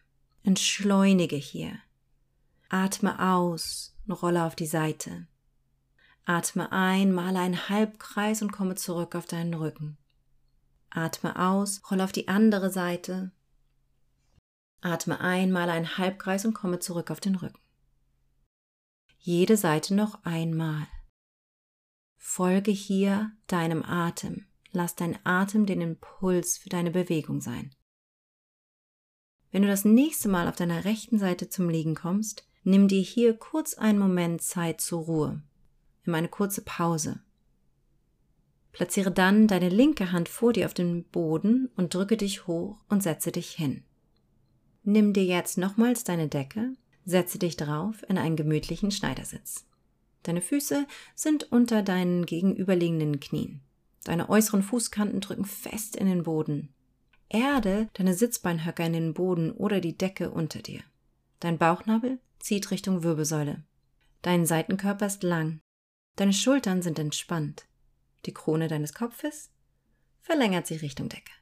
Entschleunige 0.44 1.36
hier. 1.36 1.78
Atme 2.68 3.18
aus 3.20 3.96
und 4.06 4.12
rolle 4.12 4.44
auf 4.44 4.54
die 4.54 4.66
Seite. 4.66 5.26
Atme 6.24 6.70
ein, 6.72 7.12
male 7.12 7.40
einen 7.40 7.68
Halbkreis 7.68 8.42
und 8.42 8.52
komme 8.52 8.76
zurück 8.76 9.14
auf 9.16 9.26
deinen 9.26 9.54
Rücken. 9.54 9.98
Atme 10.94 11.38
aus, 11.38 11.80
roll 11.90 12.00
auf 12.00 12.12
die 12.12 12.28
andere 12.28 12.70
Seite. 12.70 13.32
Atme 14.82 15.20
ein, 15.20 15.50
male 15.50 15.72
einen 15.72 15.96
Halbkreis 15.96 16.44
und 16.44 16.54
komme 16.54 16.80
zurück 16.80 17.10
auf 17.10 17.20
den 17.20 17.36
Rücken. 17.36 17.58
Jede 19.18 19.56
Seite 19.56 19.94
noch 19.94 20.24
einmal. 20.24 20.86
Folge 22.16 22.70
hier 22.70 23.32
deinem 23.46 23.82
Atem. 23.84 24.46
Lass 24.70 24.94
dein 24.94 25.18
Atem 25.24 25.66
den 25.66 25.80
Impuls 25.80 26.58
für 26.58 26.68
deine 26.68 26.90
Bewegung 26.90 27.40
sein. 27.40 27.74
Wenn 29.50 29.62
du 29.62 29.68
das 29.68 29.84
nächste 29.84 30.28
Mal 30.28 30.48
auf 30.48 30.56
deiner 30.56 30.84
rechten 30.84 31.18
Seite 31.18 31.48
zum 31.48 31.68
Liegen 31.68 31.94
kommst, 31.94 32.48
nimm 32.64 32.88
dir 32.88 33.02
hier 33.02 33.36
kurz 33.36 33.74
einen 33.74 33.98
Moment 33.98 34.42
Zeit 34.42 34.80
zur 34.80 35.02
Ruhe. 35.02 35.42
Nimm 36.04 36.14
eine 36.14 36.28
kurze 36.28 36.62
Pause. 36.62 37.22
Platziere 38.72 39.12
dann 39.12 39.46
deine 39.46 39.68
linke 39.68 40.12
Hand 40.12 40.28
vor 40.28 40.52
dir 40.52 40.66
auf 40.66 40.74
den 40.74 41.04
Boden 41.04 41.70
und 41.76 41.94
drücke 41.94 42.16
dich 42.16 42.46
hoch 42.46 42.78
und 42.88 43.02
setze 43.02 43.30
dich 43.30 43.50
hin. 43.50 43.84
Nimm 44.82 45.12
dir 45.12 45.24
jetzt 45.24 45.58
nochmals 45.58 46.04
deine 46.04 46.28
Decke, 46.28 46.72
setze 47.04 47.38
dich 47.38 47.56
drauf 47.56 48.04
in 48.08 48.18
einen 48.18 48.36
gemütlichen 48.36 48.90
Schneidersitz. 48.90 49.66
Deine 50.22 50.40
Füße 50.40 50.86
sind 51.14 51.52
unter 51.52 51.82
deinen 51.82 52.26
gegenüberliegenden 52.26 53.20
Knien. 53.20 53.60
Deine 54.04 54.28
äußeren 54.28 54.62
Fußkanten 54.62 55.20
drücken 55.20 55.44
fest 55.44 55.94
in 55.96 56.06
den 56.06 56.24
Boden. 56.24 56.72
Erde 57.28 57.88
deine 57.94 58.14
Sitzbeinhöcker 58.14 58.84
in 58.84 58.92
den 58.92 59.14
Boden 59.14 59.52
oder 59.52 59.80
die 59.80 59.96
Decke 59.96 60.30
unter 60.30 60.60
dir. 60.60 60.80
Dein 61.40 61.58
Bauchnabel 61.58 62.18
zieht 62.38 62.70
Richtung 62.70 63.02
Wirbelsäule. 63.02 63.62
Dein 64.22 64.46
Seitenkörper 64.46 65.06
ist 65.06 65.22
lang. 65.22 65.60
Deine 66.16 66.32
Schultern 66.32 66.82
sind 66.82 66.98
entspannt. 66.98 67.66
Die 68.26 68.34
Krone 68.34 68.68
deines 68.68 68.94
Kopfes 68.94 69.50
verlängert 70.20 70.66
sich 70.66 70.82
Richtung 70.82 71.08
Decke. 71.08 71.32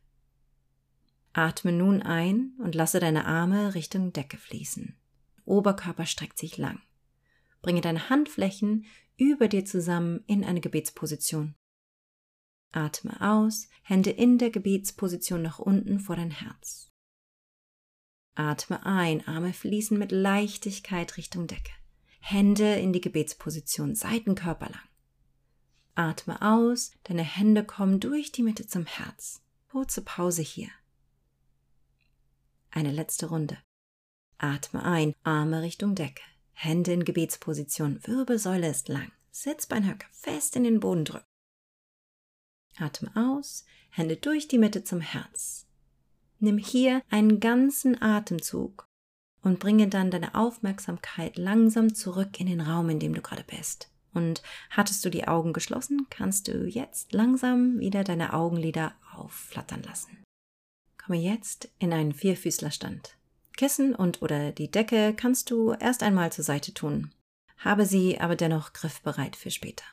Atme 1.32 1.72
nun 1.72 2.02
ein 2.02 2.54
und 2.58 2.74
lasse 2.74 2.98
deine 2.98 3.26
Arme 3.26 3.74
Richtung 3.74 4.12
Decke 4.12 4.36
fließen. 4.36 4.96
Oberkörper 5.44 6.06
streckt 6.06 6.38
sich 6.38 6.58
lang. 6.58 6.80
Bringe 7.62 7.80
deine 7.80 8.08
Handflächen 8.08 8.86
über 9.16 9.48
dir 9.48 9.64
zusammen 9.64 10.24
in 10.26 10.44
eine 10.44 10.60
Gebetsposition. 10.60 11.54
Atme 12.72 13.20
aus, 13.20 13.68
Hände 13.82 14.10
in 14.10 14.38
der 14.38 14.50
Gebetsposition 14.50 15.42
nach 15.42 15.58
unten 15.58 16.00
vor 16.00 16.16
dein 16.16 16.30
Herz. 16.30 16.90
Atme 18.34 18.86
ein, 18.86 19.26
Arme 19.26 19.52
fließen 19.52 19.98
mit 19.98 20.12
Leichtigkeit 20.12 21.16
Richtung 21.16 21.46
Decke. 21.46 21.72
Hände 22.20 22.74
in 22.76 22.92
die 22.92 23.00
Gebetsposition, 23.00 23.94
Seitenkörper 23.94 24.70
lang. 24.70 24.89
Atme 25.94 26.40
aus, 26.40 26.92
deine 27.04 27.22
Hände 27.22 27.64
kommen 27.64 28.00
durch 28.00 28.32
die 28.32 28.42
Mitte 28.42 28.66
zum 28.66 28.86
Herz. 28.86 29.42
Kurze 29.70 30.02
Pause 30.02 30.42
hier. 30.42 30.68
Eine 32.70 32.92
letzte 32.92 33.26
Runde. 33.26 33.58
Atme 34.38 34.82
ein, 34.82 35.14
Arme 35.22 35.62
Richtung 35.62 35.94
Decke, 35.94 36.22
Hände 36.52 36.92
in 36.92 37.04
Gebetsposition, 37.04 38.00
Wirbelsäule 38.06 38.68
ist 38.68 38.88
lang, 38.88 39.12
Sitzbeinhöcker 39.30 40.08
fest 40.12 40.56
in 40.56 40.64
den 40.64 40.80
Boden 40.80 41.04
drücken. 41.04 41.26
Atme 42.78 43.10
aus, 43.14 43.64
Hände 43.90 44.16
durch 44.16 44.48
die 44.48 44.58
Mitte 44.58 44.84
zum 44.84 45.00
Herz. 45.00 45.66
Nimm 46.38 46.56
hier 46.56 47.02
einen 47.10 47.40
ganzen 47.40 48.00
Atemzug 48.00 48.86
und 49.42 49.58
bringe 49.58 49.88
dann 49.88 50.10
deine 50.10 50.34
Aufmerksamkeit 50.34 51.36
langsam 51.36 51.94
zurück 51.94 52.40
in 52.40 52.46
den 52.46 52.60
Raum, 52.60 52.88
in 52.88 52.98
dem 52.98 53.14
du 53.14 53.20
gerade 53.20 53.44
bist. 53.44 53.90
Und 54.12 54.42
hattest 54.70 55.04
du 55.04 55.10
die 55.10 55.28
Augen 55.28 55.52
geschlossen, 55.52 56.06
kannst 56.10 56.48
du 56.48 56.66
jetzt 56.66 57.12
langsam 57.12 57.78
wieder 57.78 58.04
deine 58.04 58.32
Augenlider 58.32 58.94
aufflattern 59.14 59.82
lassen. 59.82 60.24
Komme 60.98 61.18
jetzt 61.18 61.70
in 61.78 61.92
einen 61.92 62.12
Vierfüßlerstand. 62.12 63.16
Kissen 63.56 63.94
und 63.94 64.22
oder 64.22 64.52
die 64.52 64.70
Decke 64.70 65.14
kannst 65.14 65.50
du 65.50 65.72
erst 65.72 66.02
einmal 66.02 66.32
zur 66.32 66.44
Seite 66.44 66.72
tun. 66.72 67.12
Habe 67.58 67.84
sie 67.84 68.18
aber 68.18 68.36
dennoch 68.36 68.72
griffbereit 68.72 69.36
für 69.36 69.50
später. 69.50 69.84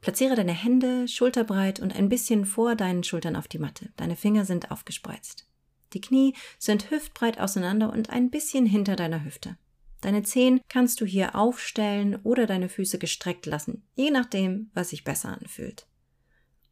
Platziere 0.00 0.36
deine 0.36 0.52
Hände 0.52 1.08
schulterbreit 1.08 1.80
und 1.80 1.96
ein 1.96 2.08
bisschen 2.08 2.44
vor 2.44 2.76
deinen 2.76 3.02
Schultern 3.02 3.34
auf 3.34 3.48
die 3.48 3.58
Matte. 3.58 3.90
Deine 3.96 4.14
Finger 4.14 4.44
sind 4.44 4.70
aufgespreizt. 4.70 5.48
Die 5.92 6.00
Knie 6.00 6.34
sind 6.58 6.90
hüftbreit 6.90 7.40
auseinander 7.40 7.92
und 7.92 8.10
ein 8.10 8.30
bisschen 8.30 8.66
hinter 8.66 8.96
deiner 8.96 9.24
Hüfte. 9.24 9.56
Deine 10.00 10.22
Zehen 10.22 10.60
kannst 10.68 11.00
du 11.00 11.06
hier 11.06 11.34
aufstellen 11.34 12.16
oder 12.22 12.46
deine 12.46 12.68
Füße 12.68 12.98
gestreckt 12.98 13.46
lassen, 13.46 13.82
je 13.94 14.10
nachdem, 14.10 14.70
was 14.74 14.90
sich 14.90 15.04
besser 15.04 15.30
anfühlt. 15.30 15.86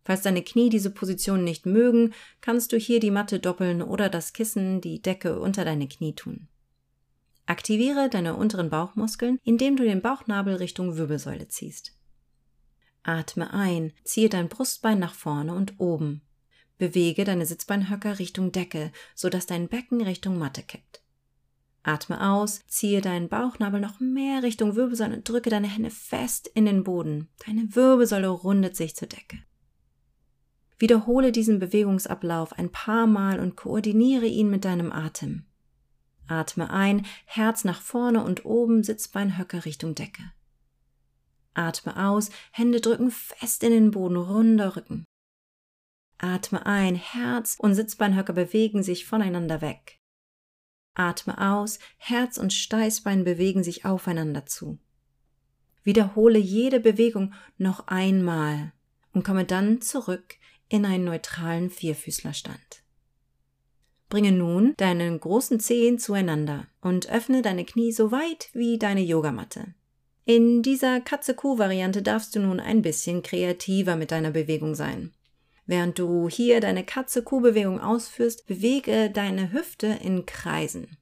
Falls 0.05 0.23
deine 0.23 0.43
Knie 0.43 0.69
diese 0.69 0.91
Position 0.91 1.45
nicht 1.45 1.65
mögen, 1.65 2.13
kannst 2.43 2.73
du 2.73 2.77
hier 2.77 3.01
die 3.01 3.11
Matte 3.11 3.41
doppeln 3.41 3.83
oder 3.83 4.11
das 4.11 4.35
Kissen, 4.35 4.83
die 4.83 5.01
Decke 5.01 5.41
unter 5.41 5.65
deine 5.65 5.89
Knie 5.89 6.15
tun. 6.15 6.49
Aktiviere 7.47 8.09
deine 8.09 8.37
unteren 8.37 8.71
Bauchmuskeln, 8.71 9.39
indem 9.45 9.77
du 9.77 9.85
den 9.85 10.03
Bauchnabel 10.03 10.57
Richtung 10.57 10.97
Wirbelsäule 10.97 11.49
ziehst. 11.49 11.93
Atme 13.03 13.53
ein, 13.53 13.93
ziehe 14.03 14.29
dein 14.31 14.49
Brustbein 14.49 14.99
nach 14.99 15.15
vorne 15.15 15.55
und 15.55 15.75
oben. 15.79 16.23
Bewege 16.79 17.25
deine 17.25 17.47
Sitzbeinhöcker 17.47 18.19
Richtung 18.19 18.51
Decke, 18.51 18.93
sodass 19.15 19.47
dein 19.47 19.69
Becken 19.69 20.01
Richtung 20.01 20.39
Matte 20.39 20.63
kippt. 20.63 21.04
Atme 21.85 22.31
aus, 22.31 22.65
ziehe 22.67 23.03
deinen 23.03 23.29
Bauchnabel 23.29 23.79
noch 23.79 24.01
mehr 24.01 24.43
Richtung 24.43 24.75
Wirbelsäule 24.75 25.17
und 25.17 25.29
drücke 25.29 25.51
deine 25.51 25.69
Hände 25.69 25.91
fest 25.91 26.51
in 26.55 26.65
den 26.65 26.83
Boden. 26.83 27.29
Deine 27.47 27.77
Wirbelsäule 27.77 28.29
rundet 28.29 28.75
sich 28.75 28.97
zur 28.97 29.07
Decke. 29.07 29.39
Wiederhole 30.79 31.31
diesen 31.31 31.59
Bewegungsablauf 31.59 32.55
ein 32.55 32.73
paar 32.73 33.07
Mal 33.07 33.39
und 33.39 33.57
koordiniere 33.57 34.27
ihn 34.27 34.49
mit 34.49 34.65
deinem 34.65 34.93
Atem. 34.93 35.45
Atme 36.27 36.71
ein, 36.71 37.05
Herz 37.27 37.65
nach 37.65 37.83
vorne 37.83 38.25
und 38.25 38.47
oben, 38.47 38.83
Sitzbeinhöcker 38.83 39.67
Richtung 39.67 39.95
Decke. 39.95 40.23
Atme 41.53 42.09
aus, 42.09 42.31
Hände 42.51 42.81
drücken 42.81 43.11
fest 43.11 43.63
in 43.63 43.71
den 43.71 43.91
Boden, 43.91 44.17
runder 44.17 44.75
Rücken. 44.75 45.05
Atme 46.17 46.65
ein, 46.65 46.95
Herz 46.95 47.57
und 47.59 47.75
Sitzbeinhöcker 47.75 48.33
bewegen 48.33 48.83
sich 48.83 49.05
voneinander 49.05 49.61
weg. 49.61 50.01
Atme 50.95 51.39
aus, 51.39 51.79
Herz 51.97 52.39
und 52.39 52.53
Steißbein 52.53 53.25
bewegen 53.25 53.65
sich 53.65 53.85
aufeinander 53.85 54.47
zu. 54.47 54.79
Wiederhole 55.83 56.39
jede 56.39 56.81
Bewegung 56.81 57.35
noch 57.59 57.89
einmal 57.89 58.73
und 59.13 59.25
komme 59.25 59.45
dann 59.45 59.81
zurück 59.81 60.37
in 60.69 60.87
einen 60.87 61.05
neutralen 61.05 61.71
Vierfüßlerstand. 61.71 62.83
Bringe 64.09 64.33
nun 64.33 64.75
deinen 64.77 65.19
großen 65.19 65.61
Zehen 65.61 65.99
zueinander 65.99 66.67
und 66.81 67.11
öffne 67.11 67.43
deine 67.43 67.65
Knie 67.65 67.93
so 67.93 68.13
weit 68.13 68.49
wie 68.53 68.79
deine 68.79 69.03
Yogamatte. 69.03 69.75
In 70.25 70.63
dieser 70.63 71.01
Katze-Kuh-Variante 71.01 72.01
darfst 72.01 72.35
du 72.35 72.41
nun 72.41 72.61
ein 72.61 72.81
bisschen 72.81 73.23
kreativer 73.23 73.97
mit 73.97 74.11
deiner 74.11 74.31
Bewegung 74.31 74.75
sein. 74.75 75.13
Während 75.67 75.99
du 75.99 76.29
hier 76.29 76.61
deine 76.61 76.85
Katze-Kuh-Bewegung 76.85 77.81
ausführst, 77.81 78.47
bewege 78.47 79.11
deine 79.11 79.53
Hüfte 79.53 79.87
in 79.87 80.27
Kreisen. 80.27 80.99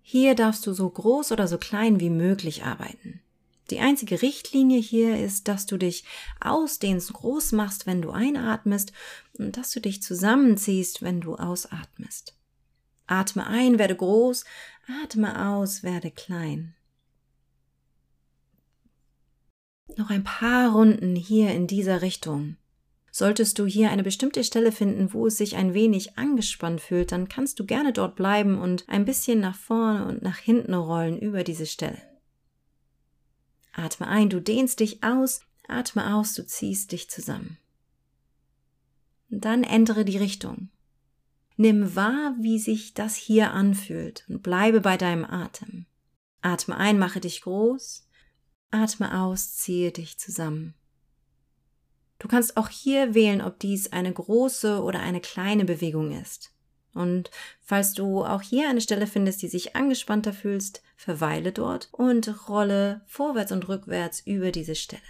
Hier 0.00 0.34
darfst 0.34 0.66
du 0.66 0.72
so 0.72 0.88
groß 0.88 1.32
oder 1.32 1.46
so 1.46 1.58
klein 1.58 2.00
wie 2.00 2.10
möglich 2.10 2.64
arbeiten. 2.64 3.20
Die 3.70 3.80
einzige 3.80 4.20
Richtlinie 4.20 4.80
hier 4.80 5.18
ist, 5.18 5.48
dass 5.48 5.66
du 5.66 5.76
dich 5.76 6.04
ausdehnst, 6.40 7.12
groß 7.12 7.52
machst, 7.52 7.86
wenn 7.86 8.02
du 8.02 8.10
einatmest 8.10 8.92
und 9.38 9.56
dass 9.56 9.70
du 9.70 9.80
dich 9.80 10.02
zusammenziehst, 10.02 11.02
wenn 11.02 11.20
du 11.20 11.36
ausatmest. 11.36 12.36
Atme 13.06 13.46
ein, 13.46 13.78
werde 13.78 13.96
groß, 13.96 14.44
atme 15.04 15.48
aus, 15.48 15.82
werde 15.82 16.10
klein. 16.10 16.74
Noch 19.96 20.10
ein 20.10 20.24
paar 20.24 20.72
Runden 20.72 21.16
hier 21.16 21.52
in 21.52 21.66
dieser 21.66 22.02
Richtung. 22.02 22.56
Solltest 23.14 23.58
du 23.58 23.66
hier 23.66 23.90
eine 23.90 24.02
bestimmte 24.02 24.42
Stelle 24.42 24.72
finden, 24.72 25.12
wo 25.12 25.26
es 25.26 25.36
sich 25.36 25.56
ein 25.56 25.74
wenig 25.74 26.16
angespannt 26.16 26.80
fühlt, 26.80 27.12
dann 27.12 27.28
kannst 27.28 27.60
du 27.60 27.66
gerne 27.66 27.92
dort 27.92 28.16
bleiben 28.16 28.58
und 28.58 28.88
ein 28.88 29.04
bisschen 29.04 29.38
nach 29.38 29.54
vorne 29.54 30.06
und 30.06 30.22
nach 30.22 30.38
hinten 30.38 30.72
rollen 30.72 31.18
über 31.18 31.44
diese 31.44 31.66
Stelle. 31.66 32.00
Atme 33.74 34.08
ein, 34.08 34.30
du 34.30 34.40
dehnst 34.40 34.80
dich 34.80 35.04
aus, 35.04 35.42
atme 35.68 36.14
aus, 36.14 36.32
du 36.32 36.46
ziehst 36.46 36.90
dich 36.90 37.10
zusammen. 37.10 37.58
Dann 39.28 39.62
ändere 39.62 40.06
die 40.06 40.16
Richtung. 40.16 40.70
Nimm 41.58 41.94
wahr, 41.94 42.34
wie 42.40 42.58
sich 42.58 42.94
das 42.94 43.14
hier 43.14 43.52
anfühlt 43.52 44.24
und 44.30 44.42
bleibe 44.42 44.80
bei 44.80 44.96
deinem 44.96 45.26
Atem. 45.26 45.84
Atme 46.40 46.78
ein, 46.78 46.98
mache 46.98 47.20
dich 47.20 47.42
groß, 47.42 48.08
atme 48.70 49.20
aus, 49.20 49.54
ziehe 49.54 49.92
dich 49.92 50.18
zusammen. 50.18 50.74
Du 52.22 52.28
kannst 52.28 52.56
auch 52.56 52.68
hier 52.68 53.14
wählen, 53.14 53.40
ob 53.40 53.58
dies 53.58 53.92
eine 53.92 54.12
große 54.12 54.80
oder 54.80 55.00
eine 55.00 55.20
kleine 55.20 55.64
Bewegung 55.64 56.12
ist. 56.12 56.52
Und 56.94 57.32
falls 57.60 57.94
du 57.94 58.24
auch 58.24 58.42
hier 58.42 58.68
eine 58.68 58.80
Stelle 58.80 59.08
findest, 59.08 59.42
die 59.42 59.48
sich 59.48 59.74
angespannter 59.74 60.32
fühlst, 60.32 60.84
verweile 60.94 61.50
dort 61.50 61.88
und 61.90 62.48
rolle 62.48 63.00
vorwärts 63.06 63.50
und 63.50 63.66
rückwärts 63.68 64.20
über 64.24 64.52
diese 64.52 64.76
Stelle. 64.76 65.02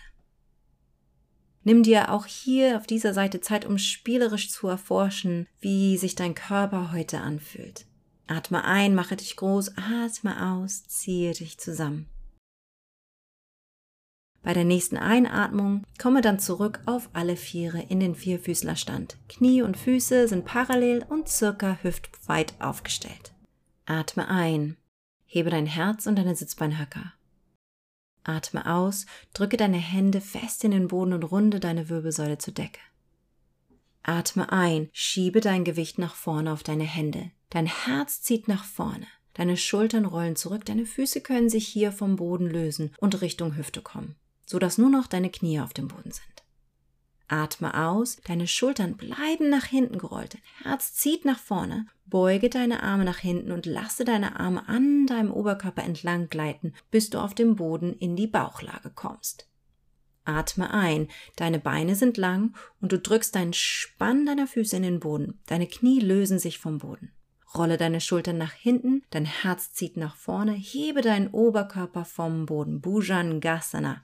Nimm 1.65 1.83
dir 1.83 2.11
auch 2.11 2.25
hier 2.25 2.79
auf 2.79 2.87
dieser 2.87 3.13
Seite 3.13 3.43
Zeit, 3.43 3.67
um 3.67 3.77
spielerisch 3.77 4.51
zu 4.51 4.69
erforschen, 4.69 5.47
wie 5.61 5.99
sich 5.99 6.15
dein 6.15 6.35
Körper 6.35 6.93
heute 6.93 7.21
anfühlt. 7.21 7.85
Atme 8.27 8.65
ein, 8.65 8.95
mache 8.95 9.17
dich 9.17 9.37
groß, 9.37 9.77
atme 9.77 10.51
aus, 10.51 10.85
ziehe 10.85 11.35
dich 11.35 11.59
zusammen. 11.59 12.09
Bei 14.43 14.55
der 14.55 14.65
nächsten 14.65 14.97
Einatmung 14.97 15.85
komme 16.01 16.21
dann 16.21 16.41
zurück 16.41 16.81
auf 16.85 17.09
alle 17.13 17.37
Viere 17.37 17.81
in 17.81 18.01
den 18.01 18.17
Vierfüßlerstand. 18.17 19.17
Knie 19.29 19.63
und 19.63 19.77
Füße 19.77 20.27
sind 20.27 20.45
parallel 20.45 21.05
und 21.09 21.29
circa 21.29 21.79
hüftweit 21.83 22.55
aufgestellt. 22.61 23.33
Atme 23.87 24.29
ein. 24.29 24.77
Hebe 25.27 25.51
dein 25.51 25.67
Herz 25.67 26.07
und 26.07 26.17
deine 26.17 26.35
Sitzbeinhöcker. 26.35 27.13
Atme 28.25 28.67
aus, 28.67 29.07
drücke 29.33 29.57
deine 29.57 29.79
Hände 29.79 30.21
fest 30.21 30.65
in 30.65 30.73
den 30.73 30.89
Boden 30.89 31.13
und 31.13 31.25
runde 31.25 31.61
deine 31.61 31.89
Wirbelsäule 31.89 32.39
zur 32.39 32.55
Decke. 32.55 32.81
Atme 34.03 34.51
ein, 34.51 34.89
schiebe 34.93 35.41
dein 35.41 35.65
Gewicht 35.65 35.99
nach 35.99 36.17
vorne 36.17 36.53
auf 36.53 36.65
deine 36.65 36.85
Hände. 36.85 37.31
Dein 37.51 37.67
Herz 37.67 38.23
zieht 38.23 38.49
nach 38.49 38.65
vorne. 38.65 39.07
Deine 39.35 39.57
Schultern 39.57 40.05
rollen 40.05 40.37
zurück, 40.37 40.65
deine 40.65 40.85
Füße 40.85 41.21
können 41.21 41.49
sich 41.49 41.67
hier 41.67 41.93
vom 41.93 42.17
Boden 42.17 42.51
lösen 42.51 42.93
und 42.99 43.21
Richtung 43.23 43.57
Hüfte 43.57 43.81
kommen 43.81 44.17
sodass 44.53 44.77
nur 44.77 44.91
noch 44.91 45.07
deine 45.07 45.31
Knie 45.31 45.61
auf 45.61 45.73
dem 45.73 45.89
Boden 45.89 46.11
sind. 46.11 46.45
Atme 47.27 47.87
aus, 47.89 48.19
deine 48.27 48.47
Schultern 48.47 48.99
bleiben 48.99 49.49
nach 49.49 49.65
hinten 49.65 49.97
gerollt, 49.97 50.35
dein 50.35 50.43
Herz 50.71 50.93
zieht 50.93 51.25
nach 51.25 51.39
vorne, 51.39 51.87
beuge 52.05 52.51
deine 52.51 52.83
Arme 52.83 53.07
nach 53.07 53.17
hinten 53.17 53.51
und 53.51 53.65
lasse 53.65 54.05
deine 54.05 54.39
Arme 54.39 54.69
an 54.69 55.07
deinem 55.07 55.33
Oberkörper 55.33 55.83
entlang 55.83 56.29
gleiten, 56.29 56.75
bis 56.91 57.09
du 57.09 57.19
auf 57.19 57.35
dem 57.35 57.57
Boden 57.57 57.95
in 57.95 58.15
die 58.15 58.27
Bauchlage 58.27 58.91
kommst. 58.91 59.49
Atme 60.27 60.71
ein, 60.71 61.09
deine 61.37 61.59
Beine 61.59 61.95
sind 61.95 62.19
lang 62.19 62.55
und 62.83 62.93
du 62.93 62.99
drückst 62.99 63.35
deinen 63.35 63.55
Spann 63.55 64.27
deiner 64.27 64.47
Füße 64.47 64.77
in 64.77 64.83
den 64.83 65.01
Boden, 65.01 65.41
deine 65.47 65.67
Knie 65.67 66.01
lösen 66.01 66.39
sich 66.39 66.59
vom 66.59 66.77
Boden. 66.77 67.11
Rolle 67.55 67.79
deine 67.79 68.03
Schultern 68.03 68.37
nach 68.37 68.53
hinten, 68.53 69.03
dein 69.09 69.25
Herz 69.25 69.73
zieht 69.73 69.97
nach 69.97 70.17
vorne, 70.17 70.53
hebe 70.53 71.01
deinen 71.01 71.29
Oberkörper 71.29 72.05
vom 72.05 72.45
Boden, 72.45 72.83
Bhujangasana, 72.83 74.03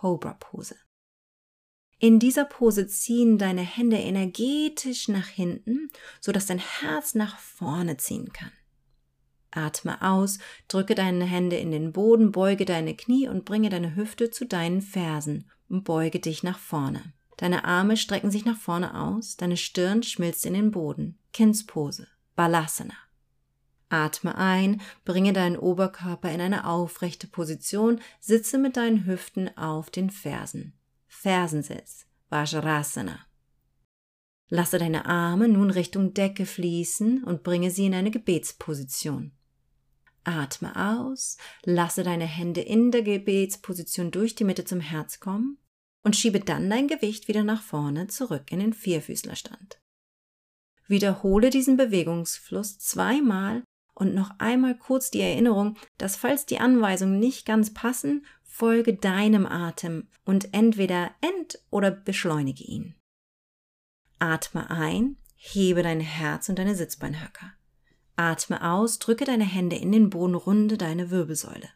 Cobra 0.00 0.32
Pose. 0.32 0.76
In 1.98 2.18
dieser 2.18 2.46
Pose 2.46 2.86
ziehen 2.86 3.36
deine 3.36 3.60
Hände 3.60 3.98
energetisch 3.98 5.08
nach 5.08 5.26
hinten, 5.26 5.90
sodass 6.22 6.46
dein 6.46 6.58
Herz 6.58 7.14
nach 7.14 7.38
vorne 7.38 7.98
ziehen 7.98 8.32
kann. 8.32 8.50
Atme 9.50 10.00
aus, 10.00 10.38
drücke 10.68 10.94
deine 10.94 11.26
Hände 11.26 11.56
in 11.56 11.70
den 11.70 11.92
Boden, 11.92 12.32
beuge 12.32 12.64
deine 12.64 12.96
Knie 12.96 13.28
und 13.28 13.44
bringe 13.44 13.68
deine 13.68 13.94
Hüfte 13.94 14.30
zu 14.30 14.46
deinen 14.46 14.80
Fersen 14.80 15.50
und 15.68 15.84
beuge 15.84 16.18
dich 16.18 16.42
nach 16.42 16.58
vorne. 16.58 17.12
Deine 17.36 17.66
Arme 17.66 17.98
strecken 17.98 18.30
sich 18.30 18.46
nach 18.46 18.56
vorne 18.56 18.98
aus, 18.98 19.36
deine 19.36 19.58
Stirn 19.58 20.02
schmilzt 20.02 20.46
in 20.46 20.54
den 20.54 20.70
Boden. 20.70 21.18
Kindspose, 21.34 22.08
Balasana. 22.36 22.94
Atme 23.90 24.36
ein, 24.36 24.80
bringe 25.04 25.32
deinen 25.32 25.56
Oberkörper 25.56 26.30
in 26.30 26.40
eine 26.40 26.66
aufrechte 26.66 27.26
Position, 27.26 28.00
sitze 28.20 28.56
mit 28.56 28.76
deinen 28.76 29.04
Hüften 29.04 29.56
auf 29.56 29.90
den 29.90 30.10
Fersen. 30.10 30.72
Fersensitz, 31.06 32.06
Vajrasana. 32.28 33.18
Lasse 34.48 34.78
deine 34.78 35.06
Arme 35.06 35.48
nun 35.48 35.70
Richtung 35.70 36.14
Decke 36.14 36.46
fließen 36.46 37.24
und 37.24 37.42
bringe 37.42 37.70
sie 37.70 37.86
in 37.86 37.94
eine 37.94 38.10
Gebetsposition. 38.10 39.32
Atme 40.24 40.74
aus, 40.76 41.36
lasse 41.64 42.02
deine 42.02 42.26
Hände 42.26 42.60
in 42.60 42.90
der 42.90 43.02
Gebetsposition 43.02 44.10
durch 44.10 44.34
die 44.34 44.44
Mitte 44.44 44.64
zum 44.64 44.80
Herz 44.80 45.18
kommen 45.18 45.58
und 46.02 46.16
schiebe 46.16 46.40
dann 46.40 46.70
dein 46.70 46.88
Gewicht 46.88 47.28
wieder 47.28 47.42
nach 47.42 47.62
vorne 47.62 48.06
zurück 48.06 48.52
in 48.52 48.60
den 48.60 48.72
Vierfüßlerstand. 48.72 49.80
Wiederhole 50.86 51.50
diesen 51.50 51.76
Bewegungsfluss 51.76 52.78
zweimal 52.78 53.62
und 54.00 54.14
noch 54.14 54.30
einmal 54.38 54.76
kurz 54.76 55.10
die 55.10 55.20
Erinnerung, 55.20 55.76
dass 55.98 56.16
falls 56.16 56.46
die 56.46 56.58
Anweisungen 56.58 57.18
nicht 57.18 57.44
ganz 57.44 57.74
passen, 57.74 58.24
folge 58.42 58.94
deinem 58.94 59.46
Atem 59.46 60.08
und 60.24 60.54
entweder 60.54 61.10
end- 61.20 61.58
oder 61.70 61.90
beschleunige 61.90 62.64
ihn. 62.64 62.94
Atme 64.18 64.70
ein, 64.70 65.16
hebe 65.36 65.82
dein 65.82 66.00
Herz 66.00 66.48
und 66.48 66.58
deine 66.58 66.74
Sitzbeinhöcker. 66.74 67.52
Atme 68.16 68.62
aus, 68.70 68.98
drücke 68.98 69.24
deine 69.24 69.44
Hände 69.44 69.76
in 69.76 69.92
den 69.92 70.10
Boden, 70.10 70.34
runde 70.34 70.76
deine 70.76 71.10
Wirbelsäule. 71.10 71.68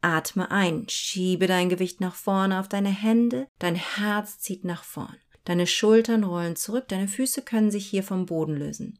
Atme 0.00 0.50
ein, 0.50 0.88
schiebe 0.88 1.46
dein 1.46 1.68
Gewicht 1.68 2.00
nach 2.00 2.14
vorne 2.14 2.60
auf 2.60 2.68
deine 2.68 2.88
Hände, 2.88 3.48
dein 3.58 3.74
Herz 3.74 4.38
zieht 4.38 4.64
nach 4.64 4.84
vorn. 4.84 5.16
Deine 5.44 5.66
Schultern 5.66 6.24
rollen 6.24 6.56
zurück, 6.56 6.88
deine 6.88 7.08
Füße 7.08 7.42
können 7.42 7.70
sich 7.70 7.86
hier 7.86 8.02
vom 8.02 8.26
Boden 8.26 8.56
lösen. 8.56 8.98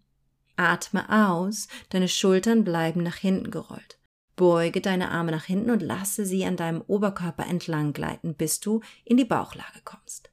Atme 0.59 1.09
aus, 1.09 1.69
deine 1.91 2.09
Schultern 2.09 2.65
bleiben 2.65 3.03
nach 3.03 3.17
hinten 3.17 3.51
gerollt. 3.51 3.99
Beuge 4.37 4.81
deine 4.81 5.11
Arme 5.11 5.33
nach 5.33 5.45
hinten 5.45 5.71
und 5.71 5.83
lasse 5.83 6.25
sie 6.25 6.45
an 6.45 6.57
deinem 6.57 6.83
Oberkörper 6.83 7.47
entlang 7.47 7.93
gleiten, 7.93 8.35
bis 8.35 8.61
du 8.61 8.81
in 9.05 9.17
die 9.17 9.25
Bauchlage 9.25 9.81
kommst. 9.85 10.31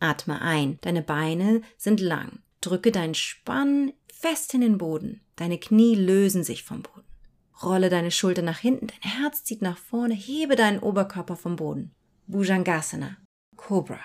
Atme 0.00 0.40
ein, 0.40 0.78
deine 0.80 1.02
Beine 1.02 1.62
sind 1.76 2.00
lang. 2.00 2.40
Drücke 2.60 2.90
deinen 2.90 3.14
Spann 3.14 3.92
fest 4.12 4.54
in 4.54 4.60
den 4.60 4.78
Boden. 4.78 5.20
Deine 5.36 5.58
Knie 5.58 5.94
lösen 5.94 6.42
sich 6.42 6.64
vom 6.64 6.82
Boden. 6.82 7.04
Rolle 7.62 7.90
deine 7.90 8.10
Schulter 8.10 8.42
nach 8.42 8.58
hinten, 8.58 8.86
dein 8.88 9.10
Herz 9.10 9.44
zieht 9.44 9.62
nach 9.62 9.78
vorne, 9.78 10.14
hebe 10.14 10.56
deinen 10.56 10.78
Oberkörper 10.78 11.36
vom 11.36 11.56
Boden. 11.56 11.92
Bhujangasana, 12.26 13.16
Cobra. 13.56 14.00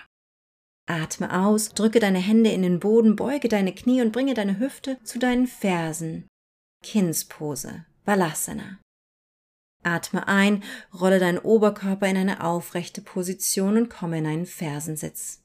Atme 0.86 1.46
aus, 1.46 1.70
drücke 1.70 2.00
deine 2.00 2.20
Hände 2.20 2.52
in 2.52 2.62
den 2.62 2.80
Boden, 2.80 3.16
beuge 3.16 3.48
deine 3.48 3.74
Knie 3.74 4.02
und 4.02 4.12
bringe 4.12 4.34
deine 4.34 4.60
Hüfte 4.60 4.98
zu 5.04 5.18
deinen 5.18 5.48
Fersen. 5.48 6.28
Kindspose, 6.84 7.86
Balasana. 8.04 8.80
Atme 9.84 10.28
ein, 10.28 10.64
rolle 10.94 11.20
deinen 11.20 11.40
Oberkörper 11.40 12.08
in 12.08 12.18
eine 12.18 12.44
aufrechte 12.44 13.02
Position 13.02 13.78
und 13.78 13.90
komme 13.90 14.18
in 14.18 14.26
einen 14.26 14.46
Fersensitz. 14.46 15.42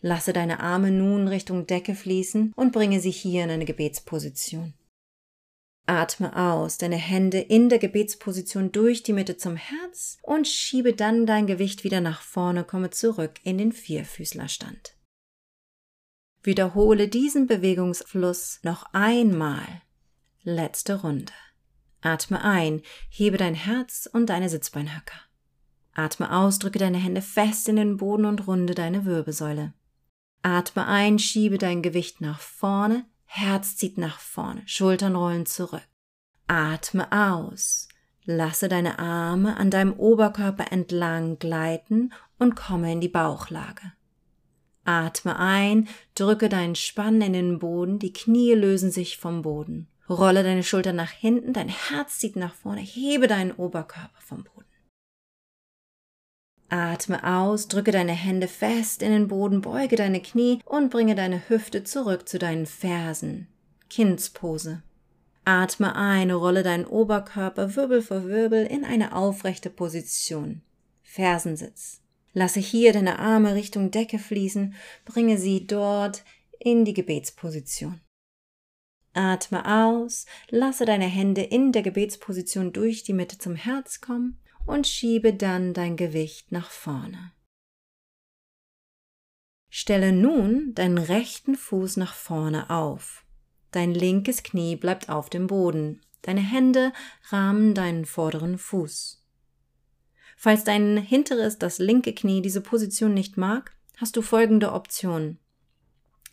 Lasse 0.00 0.32
deine 0.32 0.60
Arme 0.60 0.90
nun 0.90 1.28
Richtung 1.28 1.66
Decke 1.66 1.94
fließen 1.94 2.52
und 2.56 2.72
bringe 2.72 3.00
sie 3.00 3.10
hier 3.10 3.44
in 3.44 3.50
eine 3.50 3.64
Gebetsposition. 3.64 4.74
Atme 5.92 6.34
aus, 6.34 6.78
deine 6.78 6.96
Hände 6.96 7.38
in 7.38 7.68
der 7.68 7.78
Gebetsposition 7.78 8.72
durch 8.72 9.02
die 9.02 9.12
Mitte 9.12 9.36
zum 9.36 9.56
Herz 9.56 10.16
und 10.22 10.48
schiebe 10.48 10.94
dann 10.94 11.26
dein 11.26 11.46
Gewicht 11.46 11.84
wieder 11.84 12.00
nach 12.00 12.22
vorne, 12.22 12.64
komme 12.64 12.88
zurück 12.88 13.34
in 13.42 13.58
den 13.58 13.72
Vierfüßlerstand. 13.72 14.96
Wiederhole 16.42 17.08
diesen 17.08 17.46
Bewegungsfluss 17.46 18.60
noch 18.62 18.86
einmal. 18.94 19.82
Letzte 20.42 21.02
Runde. 21.02 21.34
Atme 22.00 22.42
ein, 22.42 22.80
hebe 23.10 23.36
dein 23.36 23.54
Herz 23.54 24.08
und 24.10 24.30
deine 24.30 24.48
Sitzbeinhöcker. 24.48 25.20
Atme 25.92 26.34
aus, 26.34 26.58
drücke 26.58 26.78
deine 26.78 26.96
Hände 26.96 27.20
fest 27.20 27.68
in 27.68 27.76
den 27.76 27.98
Boden 27.98 28.24
und 28.24 28.46
runde 28.46 28.74
deine 28.74 29.04
Wirbelsäule. 29.04 29.74
Atme 30.40 30.86
ein, 30.86 31.18
schiebe 31.18 31.58
dein 31.58 31.82
Gewicht 31.82 32.22
nach 32.22 32.40
vorne, 32.40 33.04
Herz 33.34 33.76
zieht 33.76 33.96
nach 33.96 34.18
vorne, 34.18 34.62
Schultern 34.66 35.16
rollen 35.16 35.46
zurück. 35.46 35.88
Atme 36.48 37.10
aus. 37.10 37.88
Lasse 38.26 38.68
deine 38.68 38.98
Arme 38.98 39.56
an 39.56 39.70
deinem 39.70 39.94
Oberkörper 39.94 40.70
entlang 40.70 41.38
gleiten 41.38 42.12
und 42.38 42.56
komme 42.56 42.92
in 42.92 43.00
die 43.00 43.08
Bauchlage. 43.08 43.94
Atme 44.84 45.38
ein, 45.38 45.88
drücke 46.14 46.50
deinen 46.50 46.74
Spann 46.74 47.22
in 47.22 47.32
den 47.32 47.58
Boden, 47.58 47.98
die 47.98 48.12
Knie 48.12 48.52
lösen 48.52 48.90
sich 48.90 49.16
vom 49.16 49.40
Boden. 49.40 49.88
Rolle 50.10 50.42
deine 50.42 50.62
Schultern 50.62 50.96
nach 50.96 51.12
hinten, 51.12 51.54
dein 51.54 51.70
Herz 51.70 52.18
zieht 52.18 52.36
nach 52.36 52.54
vorne, 52.54 52.82
hebe 52.82 53.28
deinen 53.28 53.52
Oberkörper 53.52 54.20
vom 54.20 54.44
Boden. 54.44 54.68
Atme 56.72 57.22
aus, 57.22 57.68
drücke 57.68 57.90
deine 57.90 58.12
Hände 58.12 58.48
fest 58.48 59.02
in 59.02 59.12
den 59.12 59.28
Boden, 59.28 59.60
beuge 59.60 59.94
deine 59.94 60.22
Knie 60.22 60.58
und 60.64 60.88
bringe 60.90 61.14
deine 61.14 61.50
Hüfte 61.50 61.84
zurück 61.84 62.26
zu 62.26 62.38
deinen 62.38 62.64
Fersen. 62.64 63.46
Kindspose. 63.90 64.82
Atme 65.44 65.94
ein, 65.94 66.30
rolle 66.30 66.62
deinen 66.62 66.86
Oberkörper 66.86 67.76
Wirbel 67.76 68.00
für 68.00 68.26
Wirbel 68.26 68.64
in 68.64 68.86
eine 68.86 69.14
aufrechte 69.14 69.68
Position. 69.68 70.62
Fersensitz. 71.02 72.00
Lasse 72.32 72.60
hier 72.60 72.94
deine 72.94 73.18
Arme 73.18 73.54
Richtung 73.54 73.90
Decke 73.90 74.18
fließen, 74.18 74.74
bringe 75.04 75.36
sie 75.36 75.66
dort 75.66 76.24
in 76.58 76.86
die 76.86 76.94
Gebetsposition. 76.94 78.00
Atme 79.12 79.66
aus, 79.66 80.24
lasse 80.48 80.86
deine 80.86 81.04
Hände 81.04 81.42
in 81.42 81.72
der 81.72 81.82
Gebetsposition 81.82 82.72
durch 82.72 83.02
die 83.02 83.12
Mitte 83.12 83.36
zum 83.36 83.56
Herz 83.56 84.00
kommen 84.00 84.38
und 84.66 84.86
schiebe 84.86 85.34
dann 85.34 85.74
dein 85.74 85.96
Gewicht 85.96 86.52
nach 86.52 86.70
vorne. 86.70 87.32
Stelle 89.68 90.12
nun 90.12 90.74
deinen 90.74 90.98
rechten 90.98 91.56
Fuß 91.56 91.96
nach 91.96 92.14
vorne 92.14 92.68
auf. 92.70 93.24
Dein 93.70 93.94
linkes 93.94 94.42
Knie 94.42 94.76
bleibt 94.76 95.08
auf 95.08 95.30
dem 95.30 95.46
Boden. 95.46 96.02
Deine 96.20 96.42
Hände 96.42 96.92
rahmen 97.30 97.74
deinen 97.74 98.04
vorderen 98.04 98.58
Fuß. 98.58 99.24
Falls 100.36 100.64
dein 100.64 100.98
hinteres, 100.98 101.58
das 101.58 101.78
linke 101.78 102.14
Knie 102.14 102.42
diese 102.42 102.60
Position 102.60 103.14
nicht 103.14 103.36
mag, 103.36 103.74
hast 103.96 104.16
du 104.16 104.22
folgende 104.22 104.72
Optionen. 104.72 105.38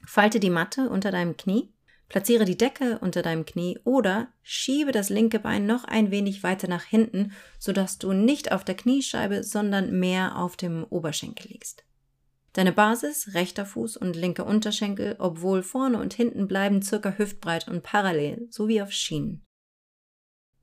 Falte 0.06 0.39
die 0.39 0.50
Matte 0.50 0.89
unter 0.89 1.12
deinem 1.12 1.38
Knie 1.38 1.72
Platziere 2.10 2.43
die 2.43 2.58
Decke 2.58 2.98
unter 3.00 3.22
deinem 3.22 3.45
Knie 3.45 3.80
oder 3.84 4.34
schiebe 4.41 4.91
das 4.91 5.10
linke 5.10 5.39
Bein 5.39 5.67
noch 5.67 5.84
ein 5.86 6.10
wenig 6.10 6.41
weiter 6.41 6.67
nach 6.67 6.84
hinten, 6.84 7.32
sodass 7.60 8.00
du 8.00 8.13
nicht 8.13 8.52
auf 8.52 8.65
der 8.65 8.76
Kniescheibe, 8.76 9.43
sondern 9.43 10.00
mehr 10.00 10.38
auf 10.38 10.58
dem 10.58 10.84
Oberschenkel 10.84 11.52
liegst. 11.52 11.84
Deine 12.54 12.72
Basis, 12.72 13.36
rechter 13.36 13.63
Fuß 13.63 13.95
und 13.95 14.15
linker 14.15 14.48
Unterschenkel, 14.48 15.15
obwohl 15.19 15.62
vorne 15.62 16.00
und 16.00 16.15
hinten 16.15 16.48
bleiben 16.48 16.82
circa 16.82 17.13
hüftbreit 17.15 17.67
und 17.67 17.84
parallel, 17.84 18.48
sowie 18.50 18.82
auf 18.82 18.91
Schienen. 18.91 19.45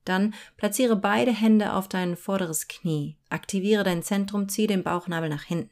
Dann 0.04 0.34
platziere 0.56 0.96
beide 0.96 1.32
Hände 1.32 1.74
auf 1.74 1.88
dein 1.88 2.16
vorderes 2.16 2.66
Knie, 2.66 3.18
aktiviere 3.28 3.84
dein 3.84 4.02
Zentrum, 4.02 4.48
ziehe 4.48 4.68
den 4.68 4.82
Bauchnabel 4.82 5.28
nach 5.28 5.44
hinten. 5.44 5.70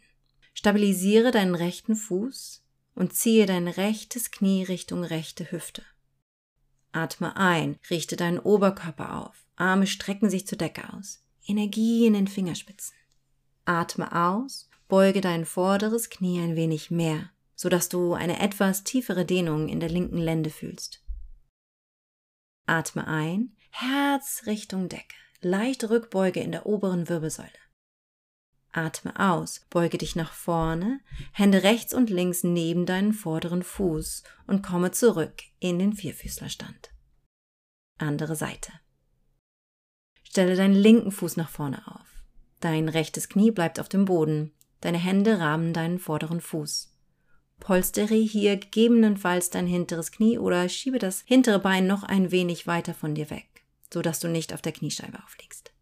Stabilisiere 0.55 1.33
deinen 1.33 1.57
rechten 1.57 1.97
Fuß, 1.97 2.63
und 2.95 3.13
ziehe 3.13 3.47
dein 3.47 3.69
rechtes 3.69 4.31
Knie 4.31 4.65
Richtung 4.65 5.05
rechte 5.05 5.51
Hüfte. 5.51 5.83
Atme 6.93 7.37
ein, 7.37 7.79
richte 7.91 8.17
deinen 8.17 8.39
Oberkörper 8.39 9.19
auf, 9.19 9.47
Arme 9.57 9.87
strecken 9.87 10.31
sich 10.31 10.47
zur 10.47 10.59
Decke 10.59 10.93
aus, 10.95 11.25
Energie 11.47 12.07
in 12.07 12.15
den 12.15 12.29
Fingerspitzen. 12.29 12.95
Atme 13.65 14.15
aus, 14.15 14.69
beuge 14.89 15.21
dein 15.21 15.45
vorderes 15.45 16.11
Knie 16.11 16.41
ein 16.41 16.57
wenig 16.57 16.91
mehr, 16.91 17.31
sodass 17.57 17.89
du 17.89 18.15
eine 18.15 18.41
etwas 18.41 18.85
tiefere 18.85 19.25
Dehnung 19.25 19.69
in 19.69 19.81
der 19.81 19.89
linken 19.89 20.19
Lende 20.19 20.51
fühlst. 20.51 21.03
Atme 22.67 23.07
ein, 23.07 23.57
Herz 23.71 24.43
Richtung 24.47 24.89
Decke, 24.89 25.17
leichte 25.41 25.91
Rückbeuge 25.91 26.41
in 26.41 26.53
der 26.53 26.67
oberen 26.67 27.09
Wirbelsäule. 27.09 27.51
Atme 28.77 29.19
aus, 29.19 29.61
beuge 29.71 29.99
dich 29.99 30.17
nach 30.17 30.33
vorne, 30.33 31.01
Hände 31.33 31.63
rechts 31.63 31.95
und 31.95 32.11
links 32.11 32.43
neben 32.43 32.87
deinen 32.87 33.13
vorderen 33.13 33.63
Fuß 33.63 34.25
und 34.47 34.63
komme 34.63 34.91
zurück 34.91 35.43
in 35.61 35.79
den 35.79 35.93
Vierfüßlerstand. 35.93 36.91
Andere 37.99 38.35
Seite. 38.35 38.73
Stelle 40.25 40.57
deinen 40.57 40.75
linken 40.75 41.13
Fuß 41.13 41.37
nach 41.37 41.51
vorne 41.51 41.87
auf. 41.87 42.25
Dein 42.59 42.89
rechtes 42.89 43.29
Knie 43.29 43.53
bleibt 43.53 43.79
auf 43.79 43.89
dem 43.89 44.07
Boden, 44.07 44.53
deine 44.81 44.99
Hände 44.99 45.39
rahmen 45.39 45.73
deinen 45.73 46.01
vorderen 46.01 46.41
Fuß. 46.41 46.93
Polstere 47.61 48.15
hier 48.17 48.57
gegebenenfalls 48.57 49.51
dein 49.51 49.69
hinteres 49.69 50.11
Knie 50.11 50.39
oder 50.39 50.69
schiebe 50.69 50.99
das 50.99 51.23
hintere 51.27 51.61
Bein 51.61 51.87
noch 51.87 52.03
ein 52.03 52.33
wenig 52.33 52.67
weiter 52.67 52.95
von 52.95 53.15
dir 53.15 53.31
weg, 53.31 53.65
so 53.93 54.03
dass 54.03 54.19
du 54.19 54.29
nicht 54.29 54.53
auf 54.53 54.63
der 54.63 54.73
Kniescheibe 54.73 55.23
aufliegst. 55.23 55.74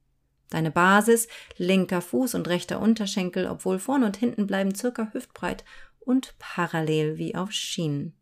Deine 0.52 0.70
Basis, 0.70 1.28
linker 1.56 2.02
Fuß 2.02 2.34
und 2.34 2.46
rechter 2.46 2.78
Unterschenkel, 2.78 3.46
obwohl 3.46 3.78
vorne 3.78 4.04
und 4.04 4.18
hinten 4.18 4.46
bleiben 4.46 4.74
circa 4.74 5.08
hüftbreit 5.12 5.64
und 5.98 6.34
parallel 6.38 7.16
wie 7.16 7.34
auf 7.34 7.52
Schienen. 7.52 8.12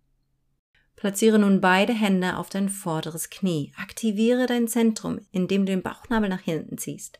Platziere 0.94 1.40
nun 1.40 1.60
beide 1.60 1.92
Hände 1.92 2.36
auf 2.36 2.48
dein 2.48 2.68
vorderes 2.68 3.30
Knie. 3.30 3.72
Aktiviere 3.76 4.46
dein 4.46 4.68
Zentrum, 4.68 5.18
indem 5.32 5.66
du 5.66 5.72
den 5.72 5.82
Bauchnabel 5.82 6.28
nach 6.28 6.42
hinten 6.42 6.78
ziehst. 6.78 7.18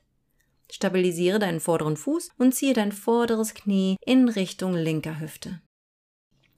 Stabilisiere 0.70 1.40
deinen 1.40 1.58
vorderen 1.58 1.96
Fuß 1.96 2.28
und 2.38 2.54
ziehe 2.54 2.74
dein 2.74 2.92
vorderes 2.92 3.54
Knie 3.54 3.96
in 4.04 4.28
Richtung 4.28 4.74
linker 4.74 5.18
Hüfte. 5.18 5.60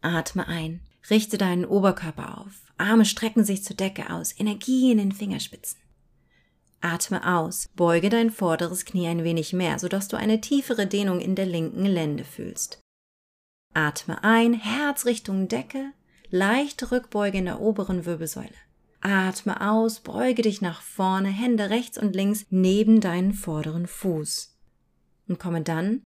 Atme 0.03 0.47
ein. 0.47 0.83
Richte 1.09 1.39
deinen 1.39 1.65
Oberkörper 1.65 2.39
auf. 2.39 2.65
Arme 2.77 3.07
strecken 3.07 3.45
sich 3.45 3.65
zur 3.65 3.77
Decke 3.77 4.11
aus. 4.11 4.39
Energie 4.39 4.93
in 4.93 4.99
den 4.99 5.13
Fingerspitzen. 5.13 5.82
Atme 6.83 7.25
aus, 7.37 7.69
beuge 7.77 8.11
dein 8.11 8.31
vorderes 8.31 8.85
Knie 8.85 9.07
ein 9.07 9.23
wenig 9.23 9.53
mehr, 9.53 9.79
sodass 9.79 10.09
du 10.09 10.17
eine 10.17 10.41
tiefere 10.41 10.87
Dehnung 10.87 11.21
in 11.21 11.37
der 11.37 11.47
linken 11.47 11.87
Lende 11.87 12.25
fühlst. 12.25 12.81
Atme 13.73 14.23
ein, 14.25 14.53
Herz 14.53 15.07
Richtung 15.07 15.47
Decke, 15.47 15.93
leichte 16.31 16.91
Rückbeuge 16.91 17.39
in 17.39 17.45
der 17.45 17.61
oberen 17.61 18.05
Wirbelsäule. 18.05 18.51
Atme 19.01 19.71
aus, 19.71 20.01
beuge 20.01 20.43
dich 20.43 20.61
nach 20.61 20.83
vorne, 20.83 21.29
Hände 21.29 21.71
rechts 21.71 21.99
und 21.99 22.15
links 22.15 22.47
neben 22.51 23.01
deinen 23.01 23.33
vorderen 23.33 23.87
Fuß. 23.87 24.59
Und 25.29 25.39
komme 25.39 25.63
dann 25.63 26.03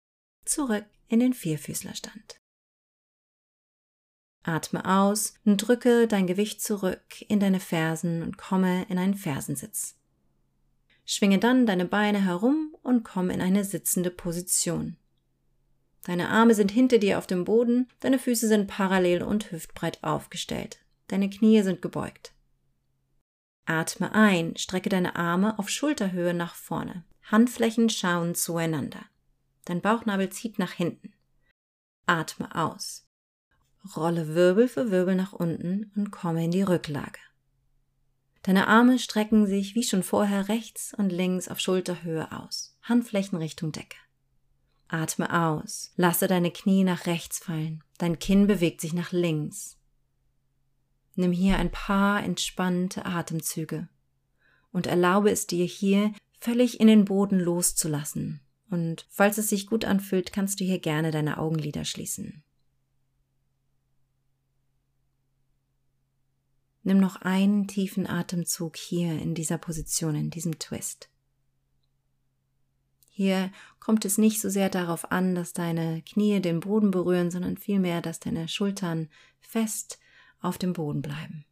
zurück 0.43 0.85
in 1.07 1.19
den 1.19 1.33
Vierfüßlerstand. 1.33 2.37
Atme 4.43 4.85
aus 4.85 5.35
und 5.45 5.57
drücke 5.57 6.07
dein 6.07 6.27
Gewicht 6.27 6.61
zurück 6.61 7.21
in 7.27 7.39
deine 7.39 7.59
Fersen 7.59 8.23
und 8.23 8.37
komme 8.37 8.85
in 8.89 8.97
einen 8.97 9.15
Fersensitz. 9.15 9.99
Schwinge 11.05 11.39
dann 11.39 11.65
deine 11.65 11.85
Beine 11.85 12.23
herum 12.23 12.75
und 12.81 13.03
komm 13.03 13.29
in 13.29 13.41
eine 13.41 13.63
sitzende 13.63 14.09
Position. 14.09 14.97
Deine 16.05 16.29
Arme 16.29 16.53
sind 16.53 16.71
hinter 16.71 16.97
dir 16.97 17.17
auf 17.17 17.27
dem 17.27 17.45
Boden, 17.45 17.87
deine 18.01 18.19
Füße 18.19 18.47
sind 18.47 18.67
parallel 18.67 19.23
und 19.23 19.51
hüftbreit 19.51 20.03
aufgestellt, 20.03 20.79
deine 21.07 21.29
Knie 21.29 21.61
sind 21.61 21.81
gebeugt. 21.81 22.33
Atme 23.65 24.13
ein, 24.13 24.57
strecke 24.57 24.89
deine 24.89 25.15
Arme 25.15 25.57
auf 25.57 25.69
Schulterhöhe 25.69 26.33
nach 26.33 26.55
vorne, 26.55 27.05
Handflächen 27.23 27.89
schauen 27.89 28.35
zueinander. 28.35 29.05
Dein 29.65 29.81
Bauchnabel 29.81 30.29
zieht 30.29 30.59
nach 30.59 30.73
hinten. 30.73 31.13
Atme 32.05 32.53
aus. 32.53 33.07
Rolle 33.95 34.35
Wirbel 34.35 34.67
für 34.67 34.91
Wirbel 34.91 35.15
nach 35.15 35.31
unten 35.31 35.91
und 35.95 36.11
komme 36.11 36.43
in 36.43 36.51
die 36.51 36.61
Rücklage. 36.61 37.19
Deine 38.43 38.67
Arme 38.67 38.99
strecken 38.99 39.47
sich 39.47 39.73
wie 39.73 39.83
schon 39.83 40.03
vorher 40.03 40.49
rechts 40.49 40.93
und 40.93 41.09
links 41.09 41.47
auf 41.47 41.59
Schulterhöhe 41.59 42.31
aus, 42.31 42.77
Handflächen 42.81 43.37
Richtung 43.37 43.71
Decke. 43.71 43.97
Atme 44.89 45.33
aus, 45.33 45.91
lasse 45.95 46.27
deine 46.27 46.51
Knie 46.51 46.83
nach 46.83 47.07
rechts 47.07 47.39
fallen, 47.39 47.83
dein 47.97 48.19
Kinn 48.19 48.45
bewegt 48.45 48.81
sich 48.81 48.93
nach 48.93 49.13
links. 49.13 49.77
Nimm 51.15 51.31
hier 51.31 51.57
ein 51.57 51.71
paar 51.71 52.21
entspannte 52.21 53.05
Atemzüge 53.05 53.87
und 54.71 54.87
erlaube 54.87 55.31
es 55.31 55.47
dir 55.47 55.65
hier 55.65 56.13
völlig 56.39 56.81
in 56.81 56.87
den 56.87 57.05
Boden 57.05 57.39
loszulassen. 57.39 58.41
Und 58.69 59.05
falls 59.09 59.37
es 59.37 59.49
sich 59.49 59.67
gut 59.67 59.85
anfühlt, 59.85 60.33
kannst 60.33 60.59
du 60.59 60.65
hier 60.65 60.79
gerne 60.79 61.11
deine 61.11 61.37
Augenlider 61.37 61.85
schließen. 61.85 62.43
Nimm 66.83 66.99
noch 66.99 67.17
einen 67.21 67.67
tiefen 67.67 68.07
Atemzug 68.07 68.75
hier 68.77 69.13
in 69.13 69.35
dieser 69.35 69.57
Position, 69.57 70.15
in 70.15 70.29
diesem 70.29 70.59
Twist. 70.59 71.09
Hier 73.09 73.51
kommt 73.79 74.05
es 74.05 74.17
nicht 74.17 74.41
so 74.41 74.49
sehr 74.49 74.69
darauf 74.69 75.11
an, 75.11 75.35
dass 75.35 75.53
deine 75.53 76.01
Knie 76.01 76.41
den 76.41 76.59
Boden 76.59 76.91
berühren, 76.91 77.31
sondern 77.31 77.57
vielmehr, 77.57 78.01
dass 78.01 78.19
deine 78.19 78.47
Schultern 78.47 79.07
fest 79.39 79.99
auf 80.41 80.57
dem 80.57 80.73
Boden 80.73 81.01
bleiben. 81.01 81.45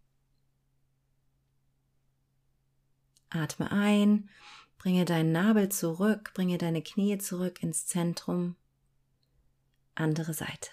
Atme 3.29 3.71
ein, 3.71 4.29
bringe 4.77 5.05
deinen 5.05 5.31
Nabel 5.31 5.69
zurück, 5.69 6.31
bringe 6.33 6.57
deine 6.57 6.81
Knie 6.81 7.17
zurück 7.19 7.63
ins 7.63 7.85
Zentrum. 7.85 8.55
Andere 9.95 10.33
Seite. 10.33 10.71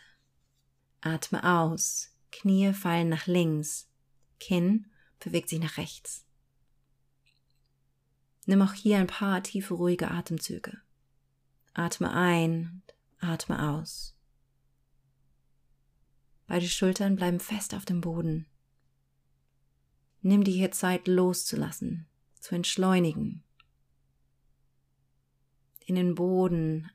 Atme 1.00 1.44
aus, 1.44 2.16
Knie 2.32 2.72
fallen 2.72 3.08
nach 3.08 3.26
links, 3.26 3.87
Kinn 4.38 4.86
bewegt 5.20 5.48
sich 5.48 5.58
nach 5.58 5.76
rechts. 5.76 6.24
Nimm 8.46 8.62
auch 8.62 8.72
hier 8.72 8.98
ein 8.98 9.06
paar 9.06 9.42
tiefe, 9.42 9.74
ruhige 9.74 10.10
Atemzüge. 10.10 10.80
Atme 11.74 12.12
ein 12.12 12.82
atme 13.20 13.70
aus. 13.70 14.14
Beide 16.46 16.68
Schultern 16.68 17.16
bleiben 17.16 17.40
fest 17.40 17.74
auf 17.74 17.84
dem 17.84 18.00
Boden. 18.00 18.46
Nimm 20.22 20.44
dir 20.44 20.54
hier 20.54 20.70
Zeit 20.72 21.06
loszulassen, 21.06 22.06
zu 22.40 22.54
entschleunigen, 22.54 23.44
in 25.86 25.94
den 25.94 26.14
Boden 26.14 26.90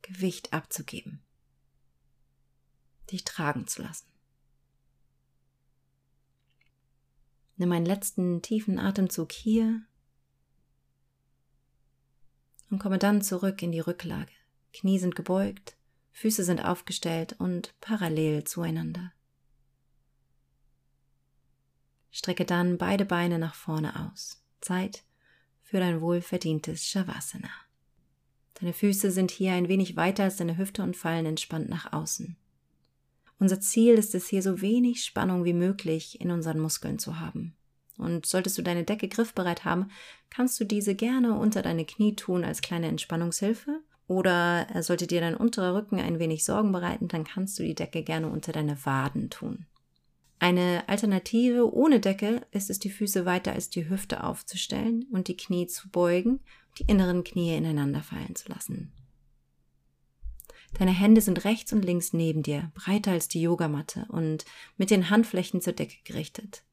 Gewicht 0.00 0.52
abzugeben, 0.52 1.22
dich 3.10 3.24
tragen 3.24 3.66
zu 3.66 3.82
lassen. 3.82 4.11
Nimm 7.62 7.70
einen 7.70 7.86
letzten 7.86 8.42
tiefen 8.42 8.80
Atemzug 8.80 9.30
hier 9.30 9.82
und 12.70 12.80
komme 12.80 12.98
dann 12.98 13.22
zurück 13.22 13.62
in 13.62 13.70
die 13.70 13.78
Rücklage. 13.78 14.32
Knie 14.72 14.98
sind 14.98 15.14
gebeugt, 15.14 15.76
Füße 16.10 16.42
sind 16.42 16.64
aufgestellt 16.64 17.36
und 17.38 17.72
parallel 17.80 18.42
zueinander. 18.42 19.12
Strecke 22.10 22.44
dann 22.44 22.78
beide 22.78 23.04
Beine 23.04 23.38
nach 23.38 23.54
vorne 23.54 24.10
aus. 24.10 24.42
Zeit 24.60 25.04
für 25.62 25.78
dein 25.78 26.00
wohlverdientes 26.00 26.84
Shavasana. 26.84 27.50
Deine 28.54 28.72
Füße 28.72 29.12
sind 29.12 29.30
hier 29.30 29.52
ein 29.52 29.68
wenig 29.68 29.94
weiter 29.94 30.24
als 30.24 30.34
deine 30.34 30.58
Hüfte 30.58 30.82
und 30.82 30.96
fallen 30.96 31.26
entspannt 31.26 31.68
nach 31.68 31.92
außen. 31.92 32.36
Unser 33.42 33.58
Ziel 33.60 33.94
ist 33.94 34.14
es 34.14 34.28
hier 34.28 34.40
so 34.40 34.60
wenig 34.60 35.04
Spannung 35.04 35.44
wie 35.44 35.52
möglich 35.52 36.20
in 36.20 36.30
unseren 36.30 36.60
Muskeln 36.60 37.00
zu 37.00 37.18
haben. 37.18 37.56
Und 37.98 38.24
solltest 38.24 38.56
du 38.56 38.62
deine 38.62 38.84
Decke 38.84 39.08
griffbereit 39.08 39.64
haben, 39.64 39.90
kannst 40.30 40.60
du 40.60 40.64
diese 40.64 40.94
gerne 40.94 41.36
unter 41.36 41.60
deine 41.60 41.84
Knie 41.84 42.14
tun 42.14 42.44
als 42.44 42.62
kleine 42.62 42.86
Entspannungshilfe. 42.86 43.80
Oder 44.06 44.68
sollte 44.82 45.08
dir 45.08 45.20
dein 45.20 45.36
unterer 45.36 45.74
Rücken 45.74 45.98
ein 45.98 46.20
wenig 46.20 46.44
Sorgen 46.44 46.70
bereiten, 46.70 47.08
dann 47.08 47.24
kannst 47.24 47.58
du 47.58 47.64
die 47.64 47.74
Decke 47.74 48.04
gerne 48.04 48.28
unter 48.28 48.52
deine 48.52 48.86
Waden 48.86 49.28
tun. 49.28 49.66
Eine 50.38 50.84
Alternative 50.88 51.74
ohne 51.74 51.98
Decke 51.98 52.42
ist 52.52 52.70
es, 52.70 52.78
die 52.78 52.90
Füße 52.90 53.26
weiter 53.26 53.54
als 53.54 53.70
die 53.70 53.88
Hüfte 53.88 54.22
aufzustellen 54.22 55.06
und 55.10 55.26
die 55.26 55.36
Knie 55.36 55.66
zu 55.66 55.90
beugen, 55.90 56.38
die 56.78 56.84
inneren 56.84 57.24
Knie 57.24 57.56
ineinander 57.56 58.04
fallen 58.04 58.36
zu 58.36 58.48
lassen. 58.50 58.92
Deine 60.78 60.92
Hände 60.92 61.20
sind 61.20 61.44
rechts 61.44 61.72
und 61.72 61.84
links 61.84 62.12
neben 62.12 62.42
dir, 62.42 62.72
breiter 62.74 63.12
als 63.12 63.28
die 63.28 63.42
Yogamatte 63.42 64.06
und 64.08 64.44
mit 64.76 64.90
den 64.90 65.10
Handflächen 65.10 65.60
zur 65.60 65.74
Decke 65.74 65.98
gerichtet. 66.04 66.64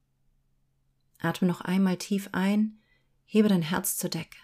Atme 1.19 1.47
noch 1.47 1.61
einmal 1.61 1.97
tief 1.97 2.29
ein, 2.31 2.79
hebe 3.25 3.49
dein 3.49 3.61
Herz 3.61 3.97
zur 3.97 4.09
Decke. 4.09 4.37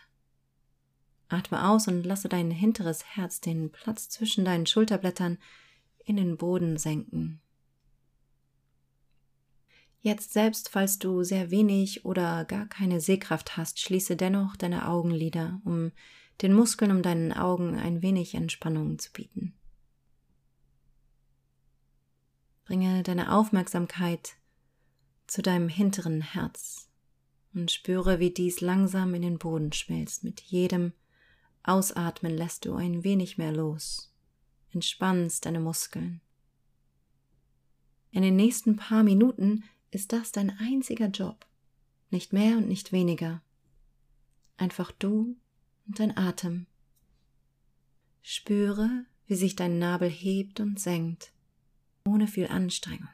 Atme 1.30 1.68
aus 1.68 1.88
und 1.88 2.04
lasse 2.04 2.30
dein 2.30 2.52
hinteres 2.52 3.04
Herz 3.06 3.42
den 3.42 3.72
Platz 3.72 4.10
zwischen 4.10 4.46
deinen 4.46 4.66
Schulterblättern 4.66 5.38
in 6.04 6.18
den 6.18 6.38
Boden 6.38 6.78
senken. 6.78 7.42
Jetzt 10.02 10.34
selbst, 10.34 10.70
falls 10.70 11.00
du 11.00 11.24
sehr 11.24 11.50
wenig 11.50 12.06
oder 12.06 12.46
gar 12.46 12.68
keine 12.68 13.02
Sehkraft 13.02 13.58
hast, 13.58 13.80
schließe 13.80 14.16
dennoch 14.16 14.56
deine 14.56 14.88
Augenlider, 14.88 15.60
um 15.66 15.92
den 16.42 16.54
Muskeln 16.54 16.92
um 16.92 17.02
deinen 17.02 17.32
Augen 17.32 17.76
ein 17.76 18.02
wenig 18.02 18.36
Entspannung 18.36 19.00
zu 19.00 19.12
bieten. 19.12 19.54
Bringe 22.66 23.04
deine 23.04 23.32
Aufmerksamkeit 23.32 24.36
zu 25.28 25.42
deinem 25.42 25.70
hinteren 25.70 26.22
Herz 26.22 26.90
und 27.54 27.72
spüre, 27.72 28.20
wie 28.20 28.32
dies 28.32 28.62
langsam 28.62 29.14
in 29.14 29.22
den 29.22 29.38
Boden 29.38 29.72
schmilzt. 29.72 30.24
Mit 30.24 30.42
jedem 30.42 30.94
Ausatmen 31.64 32.36
lässt 32.36 32.66
du 32.66 32.76
ein 32.76 33.04
wenig 33.04 33.38
mehr 33.38 33.52
los, 33.52 34.14
entspannst 34.72 35.46
deine 35.46 35.60
Muskeln. 35.60 36.22
In 38.12 38.22
den 38.22 38.36
nächsten 38.36 38.76
paar 38.76 39.04
Minuten 39.04 39.64
ist 39.92 40.14
das 40.14 40.32
dein 40.32 40.50
einziger 40.60 41.08
Job, 41.08 41.46
nicht 42.10 42.34
mehr 42.34 42.58
und 42.58 42.68
nicht 42.68 42.92
weniger. 42.92 43.42
Einfach 44.58 44.92
du 44.92 45.36
und 45.88 46.00
dein 46.00 46.18
Atem. 46.18 46.68
Spüre, 48.22 49.06
wie 49.28 49.36
sich 49.36 49.56
dein 49.56 49.80
Nabel 49.80 50.10
hebt 50.10 50.60
und 50.60 50.80
senkt, 50.80 51.32
ohne 52.06 52.28
viel 52.28 52.48
Anstrengung. 52.48 53.10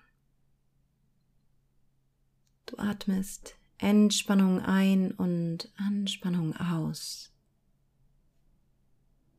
Du 2.66 2.78
atmest 2.78 3.56
Entspannung 3.78 4.62
ein 4.62 5.12
und 5.12 5.72
Anspannung 5.76 6.56
aus. 6.56 7.32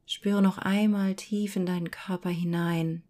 Spüre 0.04 0.42
noch 0.42 0.58
einmal 0.58 1.14
tief 1.14 1.56
in 1.56 1.64
deinen 1.64 1.90
Körper 1.90 2.30
hinein. 2.30 3.02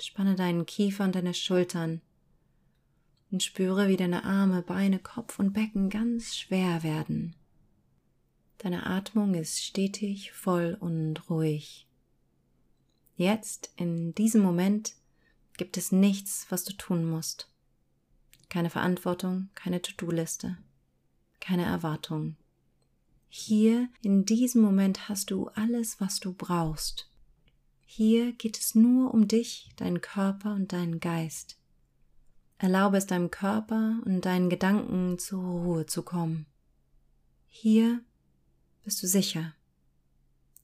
Spanne 0.00 0.34
deinen 0.34 0.66
Kiefer 0.66 1.04
und 1.04 1.14
deine 1.14 1.34
Schultern 1.34 2.00
und 3.32 3.42
spüre, 3.42 3.88
wie 3.88 3.96
deine 3.96 4.24
Arme, 4.24 4.62
Beine, 4.62 4.98
Kopf 4.98 5.38
und 5.38 5.54
Becken 5.54 5.88
ganz 5.88 6.36
schwer 6.36 6.82
werden. 6.82 7.34
Deine 8.62 8.86
Atmung 8.86 9.34
ist 9.34 9.60
stetig, 9.60 10.30
voll 10.30 10.76
und 10.78 11.28
ruhig. 11.28 11.88
Jetzt, 13.16 13.72
in 13.74 14.14
diesem 14.14 14.40
Moment, 14.40 14.94
gibt 15.56 15.76
es 15.76 15.90
nichts, 15.90 16.46
was 16.48 16.62
du 16.62 16.72
tun 16.74 17.04
musst. 17.04 17.48
Keine 18.48 18.70
Verantwortung, 18.70 19.48
keine 19.56 19.82
To-Do-Liste, 19.82 20.58
keine 21.40 21.64
Erwartung. 21.64 22.36
Hier, 23.28 23.88
in 24.00 24.26
diesem 24.26 24.62
Moment 24.62 25.08
hast 25.08 25.32
du 25.32 25.48
alles, 25.48 26.00
was 26.00 26.20
du 26.20 26.32
brauchst. 26.32 27.10
Hier 27.84 28.32
geht 28.32 28.60
es 28.60 28.76
nur 28.76 29.12
um 29.12 29.26
dich, 29.26 29.70
deinen 29.74 30.00
Körper 30.00 30.54
und 30.54 30.72
deinen 30.72 31.00
Geist. 31.00 31.58
Erlaube 32.58 32.98
es 32.98 33.06
deinem 33.06 33.32
Körper 33.32 33.96
und 34.04 34.20
deinen 34.20 34.50
Gedanken 34.50 35.18
zur 35.18 35.42
Ruhe 35.42 35.86
zu 35.86 36.04
kommen. 36.04 36.46
Hier 37.48 38.00
bist 38.84 39.02
du 39.02 39.06
sicher. 39.06 39.54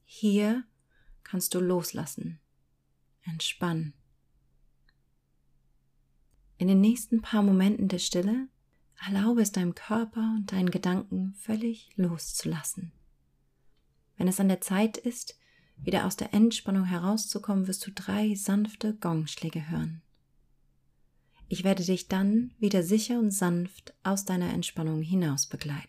Hier 0.04 0.64
kannst 1.22 1.54
du 1.54 1.60
loslassen, 1.60 2.40
entspannen. 3.22 3.92
In 6.56 6.68
den 6.68 6.80
nächsten 6.80 7.22
paar 7.22 7.42
Momenten 7.42 7.88
der 7.88 7.98
Stille 7.98 8.48
erlaube 9.06 9.42
es 9.42 9.52
deinem 9.52 9.74
Körper 9.74 10.34
und 10.36 10.50
deinen 10.50 10.70
Gedanken 10.70 11.34
völlig 11.38 11.90
loszulassen. 11.96 12.92
Wenn 14.16 14.26
es 14.26 14.40
an 14.40 14.48
der 14.48 14.60
Zeit 14.60 14.96
ist, 14.96 15.38
wieder 15.76 16.06
aus 16.06 16.16
der 16.16 16.34
Entspannung 16.34 16.84
herauszukommen, 16.84 17.68
wirst 17.68 17.86
du 17.86 17.92
drei 17.92 18.34
sanfte 18.34 18.94
Gongschläge 18.94 19.70
hören. 19.70 20.02
Ich 21.48 21.64
werde 21.64 21.84
dich 21.84 22.08
dann 22.08 22.52
wieder 22.58 22.82
sicher 22.82 23.18
und 23.18 23.30
sanft 23.30 23.94
aus 24.02 24.24
deiner 24.24 24.52
Entspannung 24.52 25.00
hinaus 25.02 25.46
begleiten. 25.46 25.88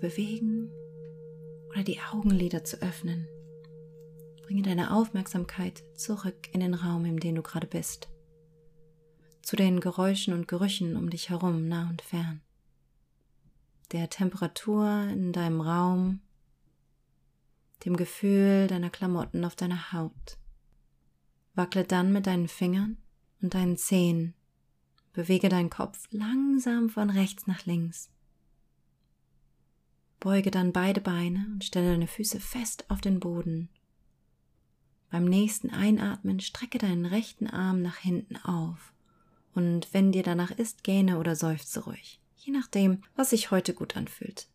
bewegen 0.00 0.70
oder 1.68 1.84
die 1.84 2.00
Augenlider 2.00 2.64
zu 2.64 2.82
öffnen. 2.82 3.28
Bringe 4.42 4.62
deine 4.62 4.92
Aufmerksamkeit 4.92 5.84
zurück 5.94 6.48
in 6.52 6.60
den 6.60 6.74
Raum, 6.74 7.04
in 7.04 7.18
dem 7.18 7.36
du 7.36 7.42
gerade 7.42 7.68
bist, 7.68 8.08
zu 9.42 9.54
den 9.54 9.80
Geräuschen 9.80 10.34
und 10.34 10.48
Gerüchen 10.48 10.96
um 10.96 11.10
dich 11.10 11.30
herum, 11.30 11.68
nah 11.68 11.88
und 11.88 12.02
fern, 12.02 12.40
der 13.92 14.10
Temperatur 14.10 15.06
in 15.12 15.32
deinem 15.32 15.60
Raum, 15.60 16.20
dem 17.84 17.96
Gefühl 17.96 18.66
deiner 18.66 18.90
Klamotten 18.90 19.44
auf 19.44 19.54
deiner 19.54 19.92
Haut. 19.92 20.38
Wackle 21.54 21.84
dann 21.84 22.12
mit 22.12 22.26
deinen 22.26 22.48
Fingern 22.48 22.96
und 23.40 23.54
deinen 23.54 23.76
Zehen, 23.76 24.34
bewege 25.12 25.48
deinen 25.48 25.70
Kopf 25.70 26.08
langsam 26.10 26.88
von 26.88 27.10
rechts 27.10 27.46
nach 27.46 27.66
links 27.66 28.10
Beuge 30.20 30.50
dann 30.50 30.72
beide 30.72 31.00
Beine 31.00 31.46
und 31.52 31.64
stelle 31.64 31.92
deine 31.92 32.06
Füße 32.06 32.40
fest 32.40 32.84
auf 32.88 33.00
den 33.00 33.20
Boden. 33.20 33.70
Beim 35.10 35.24
nächsten 35.24 35.70
Einatmen 35.70 36.40
strecke 36.40 36.78
deinen 36.78 37.06
rechten 37.06 37.48
Arm 37.48 37.82
nach 37.82 37.96
hinten 37.96 38.36
auf. 38.36 38.92
Und 39.54 39.92
wenn 39.92 40.12
dir 40.12 40.22
danach 40.22 40.52
ist, 40.52 40.84
gähne 40.84 41.18
oder 41.18 41.34
seufze 41.34 41.84
ruhig, 41.84 42.20
je 42.36 42.52
nachdem, 42.52 43.02
was 43.16 43.30
sich 43.30 43.50
heute 43.50 43.74
gut 43.74 43.96
anfühlt. 43.96 44.46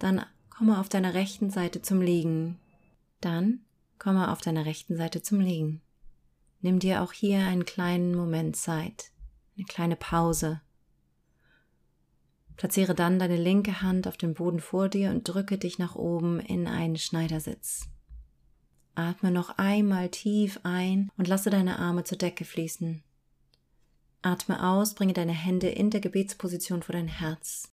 Dann 0.00 0.24
komme 0.48 0.80
auf 0.80 0.88
deiner 0.88 1.14
rechten 1.14 1.50
Seite 1.50 1.82
zum 1.82 2.00
Liegen. 2.00 2.58
Dann 3.20 3.60
komme 3.98 4.32
auf 4.32 4.40
deiner 4.40 4.64
rechten 4.64 4.96
Seite 4.96 5.22
zum 5.22 5.40
Liegen. 5.40 5.80
Nimm 6.62 6.78
dir 6.78 7.02
auch 7.02 7.12
hier 7.12 7.46
einen 7.46 7.64
kleinen 7.64 8.14
Moment 8.14 8.56
Zeit, 8.56 9.12
eine 9.56 9.66
kleine 9.66 9.96
Pause, 9.96 10.60
Platziere 12.60 12.94
dann 12.94 13.18
deine 13.18 13.38
linke 13.38 13.80
Hand 13.80 14.06
auf 14.06 14.18
dem 14.18 14.34
Boden 14.34 14.60
vor 14.60 14.90
dir 14.90 15.08
und 15.12 15.24
drücke 15.24 15.56
dich 15.56 15.78
nach 15.78 15.94
oben 15.94 16.40
in 16.40 16.66
einen 16.66 16.98
Schneidersitz. 16.98 17.88
Atme 18.94 19.30
noch 19.30 19.56
einmal 19.56 20.10
tief 20.10 20.60
ein 20.62 21.10
und 21.16 21.26
lasse 21.26 21.48
deine 21.48 21.78
Arme 21.78 22.04
zur 22.04 22.18
Decke 22.18 22.44
fließen. 22.44 23.02
Atme 24.20 24.62
aus, 24.62 24.94
bringe 24.94 25.14
deine 25.14 25.32
Hände 25.32 25.70
in 25.70 25.88
der 25.88 26.02
Gebetsposition 26.02 26.82
vor 26.82 26.92
dein 26.92 27.08
Herz. 27.08 27.72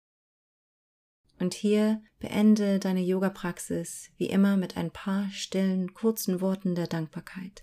Und 1.39 1.55
hier 1.55 2.03
beende 2.19 2.81
deine 2.81 3.03
Yoga-Praxis 3.03 4.11
wie 4.17 4.27
immer 4.27 4.57
mit 4.57 4.77
ein 4.77 4.91
paar 4.91 5.31
stillen, 5.31 5.95
kurzen 5.95 6.41
Worten 6.41 6.75
der 6.75 6.89
Dankbarkeit. 6.89 7.63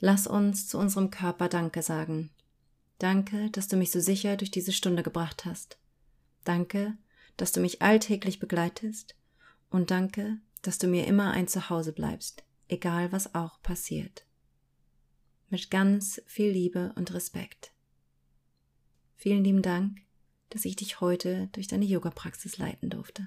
Lass 0.00 0.26
uns 0.26 0.68
zu 0.68 0.76
unserem 0.76 1.10
Körper 1.10 1.48
Danke 1.48 1.80
sagen 1.80 2.28
Danke, 3.02 3.50
dass 3.50 3.66
du 3.66 3.76
mich 3.76 3.90
so 3.90 3.98
sicher 3.98 4.36
durch 4.36 4.52
diese 4.52 4.70
Stunde 4.70 5.02
gebracht 5.02 5.44
hast. 5.44 5.76
Danke, 6.44 6.96
dass 7.36 7.50
du 7.50 7.58
mich 7.58 7.82
alltäglich 7.82 8.38
begleitest. 8.38 9.16
Und 9.70 9.90
danke, 9.90 10.38
dass 10.62 10.78
du 10.78 10.86
mir 10.86 11.08
immer 11.08 11.32
ein 11.32 11.48
Zuhause 11.48 11.92
bleibst, 11.92 12.44
egal 12.68 13.10
was 13.10 13.34
auch 13.34 13.60
passiert. 13.60 14.24
Mit 15.50 15.68
ganz 15.68 16.22
viel 16.26 16.52
Liebe 16.52 16.92
und 16.94 17.12
Respekt. 17.12 17.72
Vielen 19.16 19.42
lieben 19.42 19.62
Dank, 19.62 19.98
dass 20.50 20.64
ich 20.64 20.76
dich 20.76 21.00
heute 21.00 21.48
durch 21.50 21.66
deine 21.66 21.86
Yoga-Praxis 21.86 22.56
leiten 22.58 22.88
durfte. 22.88 23.26